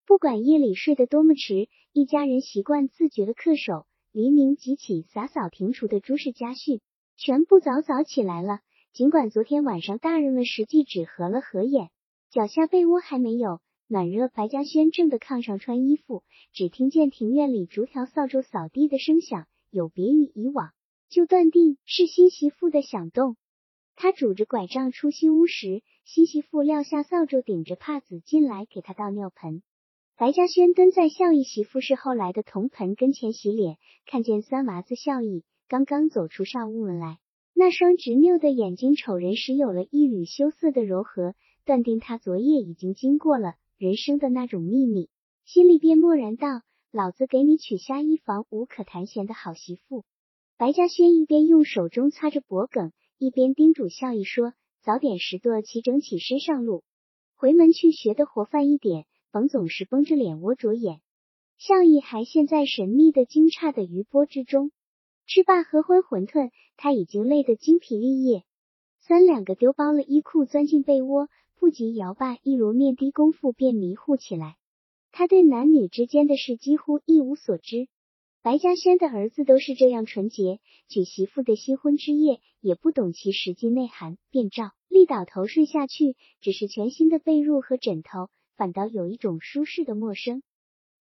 [0.06, 3.86] 不管夜里睡得多么迟，一家人习惯自觉的恪守。”
[4.18, 6.80] 黎明即起，洒扫庭除的诸氏家训，
[7.16, 8.58] 全部早早起来了。
[8.92, 11.90] 尽管昨天晚上大人们实际只合了合眼，
[12.28, 13.60] 脚下被窝还没有。
[13.86, 20.72] 暖热，白嘉轩正的炕上穿衣服，只听见庭院里竹条扫帚扫地的声响，有别于以往，
[21.08, 23.36] 就断定是新媳妇的响动。
[23.94, 29.62] 他拄着拐杖出西屋时，新媳妇撂下扫帚，顶着帕子进来给他倒尿盆。
[30.18, 37.20] 白嘉轩蹲在孝义媳妇是后来的铜盆跟前洗脸，看见三娃子孝义刚刚走出上屋门来，
[37.54, 43.54] 那双执拗的眼睛瞅人时有了一缕羞涩的柔和，断定他昨夜已经经过了。
[43.76, 45.08] 人生的那种秘密，
[45.44, 50.04] 心里便默然道：“老子给你娶下一房无可谈闲的好媳妇。”
[50.58, 54.52] 白嘉轩一边用手中擦着脖梗，一边叮嘱孝义说
[54.82, 56.82] ：“早点拾掇齐整起身上路，
[57.36, 61.00] 回门去学的活泛一点，冯总是绷着脸窝着眼。”
[61.58, 64.70] 笑意还陷在神秘的惊诧的余波之中，
[65.26, 68.44] 吃罢合欢馄饨，他已经累得精疲力竭，
[69.00, 71.28] 三两个丢包了衣裤，钻进被窝。
[71.60, 74.56] 不及摇罢一揉面的功夫，便迷糊起来。
[75.10, 77.88] 他对男女之间的事几乎一无所知。
[78.42, 86.14] 白嘉轩的儿子都是这样纯洁，娶媳妇的新婚之夜也不懂其实际内涵，便照例倒头睡下去。
[86.40, 88.28] 只是全新的被褥和枕头，
[88.58, 90.42] 反倒有一种舒适的陌生。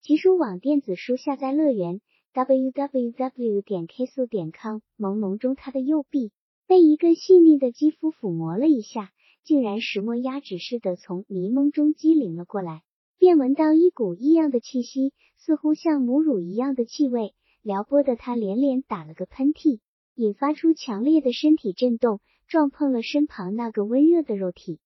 [0.04, 2.02] 奇书网电子书下载乐园
[2.32, 4.82] www 点 k 速点 com。
[4.96, 6.32] 朦胧中，他的右臂
[6.68, 9.12] 被一个细腻的肌肤抚摸了一下。
[9.44, 12.84] 竟然石墨压指似的从迷蒙中机灵了过来，
[13.18, 17.34] 便闻到一股异样的气息，似乎像母乳一样的气味，
[17.64, 19.80] 撩拨的他连连打了个喷嚏，
[20.14, 24.80] 引发出强烈的身体震动，撞碰了身旁那个温热的肉体。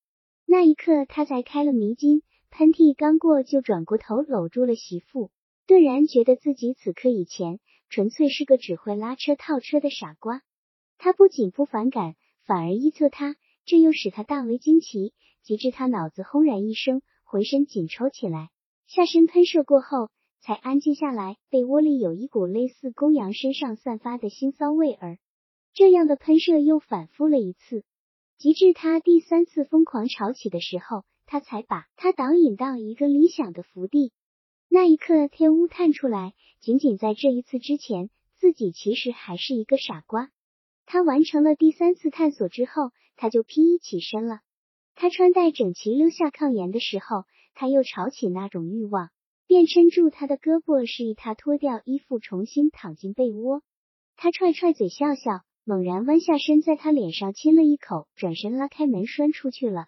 [0.45, 5.31] 那一刻，他才开了迷津，喷嚏刚过，就转过头搂住了媳妇，
[5.67, 10.41] 顿然觉得自己此刻以前纯粹是个只会拉车套车的傻瓜。
[10.97, 13.37] 他不仅不反感，反而依侧他。
[13.63, 18.49] 这又使他大为惊奇，及至他脑子轰然一声，浑身紧抽起来，
[18.85, 20.09] 下身喷射过后，
[20.41, 21.37] 才安静下来。
[21.49, 25.19] 被窝里有一股类似公羊身上散发的腥骚味儿，
[25.73, 27.85] 这样的喷射又反复了一次，
[28.37, 34.11] 及至他第三次疯狂潮起的时候，他才把他导引到一个理想的福地。
[34.67, 40.29] 那一刻，天乌探出来，仅仅在这一次之前，自己其实还是一个傻瓜。
[40.85, 42.91] 他完成了第三次探索之后。
[43.15, 44.39] 他就披衣起身了。
[44.95, 47.23] 他穿戴整齐溜下炕沿的时候，
[47.53, 49.09] 他又潮起那种欲望，
[49.45, 53.61] 便撑住他的胳膊，示意他脱掉衣服，重新躺进被窝。
[54.17, 59.85] 他踹踹嘴笑笑，猛然弯下身，在他脸上亲了一口，转身拉开门栓出去了。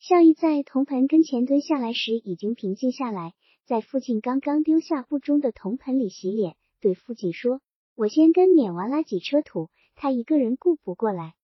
[0.00, 3.34] 孝义在铜盆跟前蹲下来时，已经平静下来，
[3.66, 7.60] 在父亲刚刚丢下不中的铜盆里洗脸，对父亲说
[7.94, 11.34] ：“我先跟勉娃拉几车土，他一个人顾不过来。”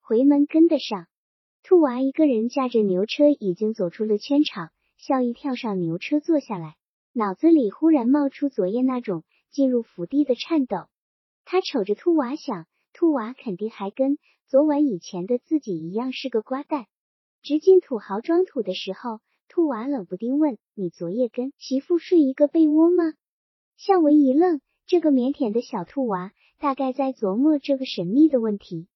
[0.00, 1.06] 回门跟得上，
[1.62, 4.70] 兔娃一个人驾着牛车已经走出了圈场。
[4.96, 6.76] 孝义跳上牛车坐下来，
[7.12, 10.86] 脑子里忽然冒出昨夜那种进入福地的颤抖。
[11.44, 16.86] 他瞅着兔娃想，兔娃肯定还跟昨晚以前的自己一样是个瓜蛋。
[17.42, 23.14] 直进土豪装土的时候，兔娃冷不丁问：“你昨夜跟媳妇睡一个被窝吗？”
[23.78, 28.88] 向文一愣，这个腼腆的小兔娃大概在琢磨这个神秘的问题。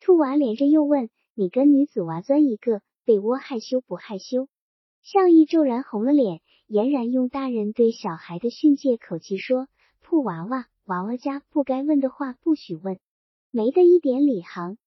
[0.00, 4.48] 兔娃连着又问：“你跟女子娃钻一个被窝，害羞不害羞？”
[5.02, 9.68] 向义骤然红了脸，俨然用大人对小孩的训诫口气说
[10.02, 12.98] ：“兔娃娃，娃娃家不该问的话不许问，
[13.50, 14.78] 没的一点礼行。”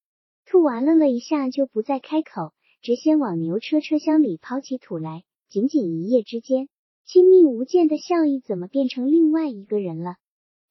[0.46, 5.24] 兔娃愣了一下，就不再开口，直先往牛车车厢里抛起土来。
[5.50, 6.68] 仅仅一夜之间，
[7.06, 10.16] 亲密无间的笑意怎么变成另外一个人了？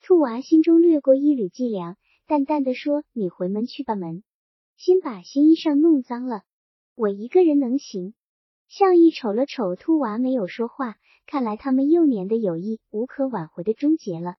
[0.02, 1.96] 兔娃心中掠过一缕寂凉，
[2.26, 4.22] 淡淡的说：“你回门去吧，门。”
[4.76, 6.42] 先把新衣裳弄脏了，
[6.94, 8.12] 我一个人能行。
[8.68, 10.96] 向义瞅了瞅兔娃，没有说话。
[11.24, 14.34] 看来他们幼年的友谊无可挽回的终结了。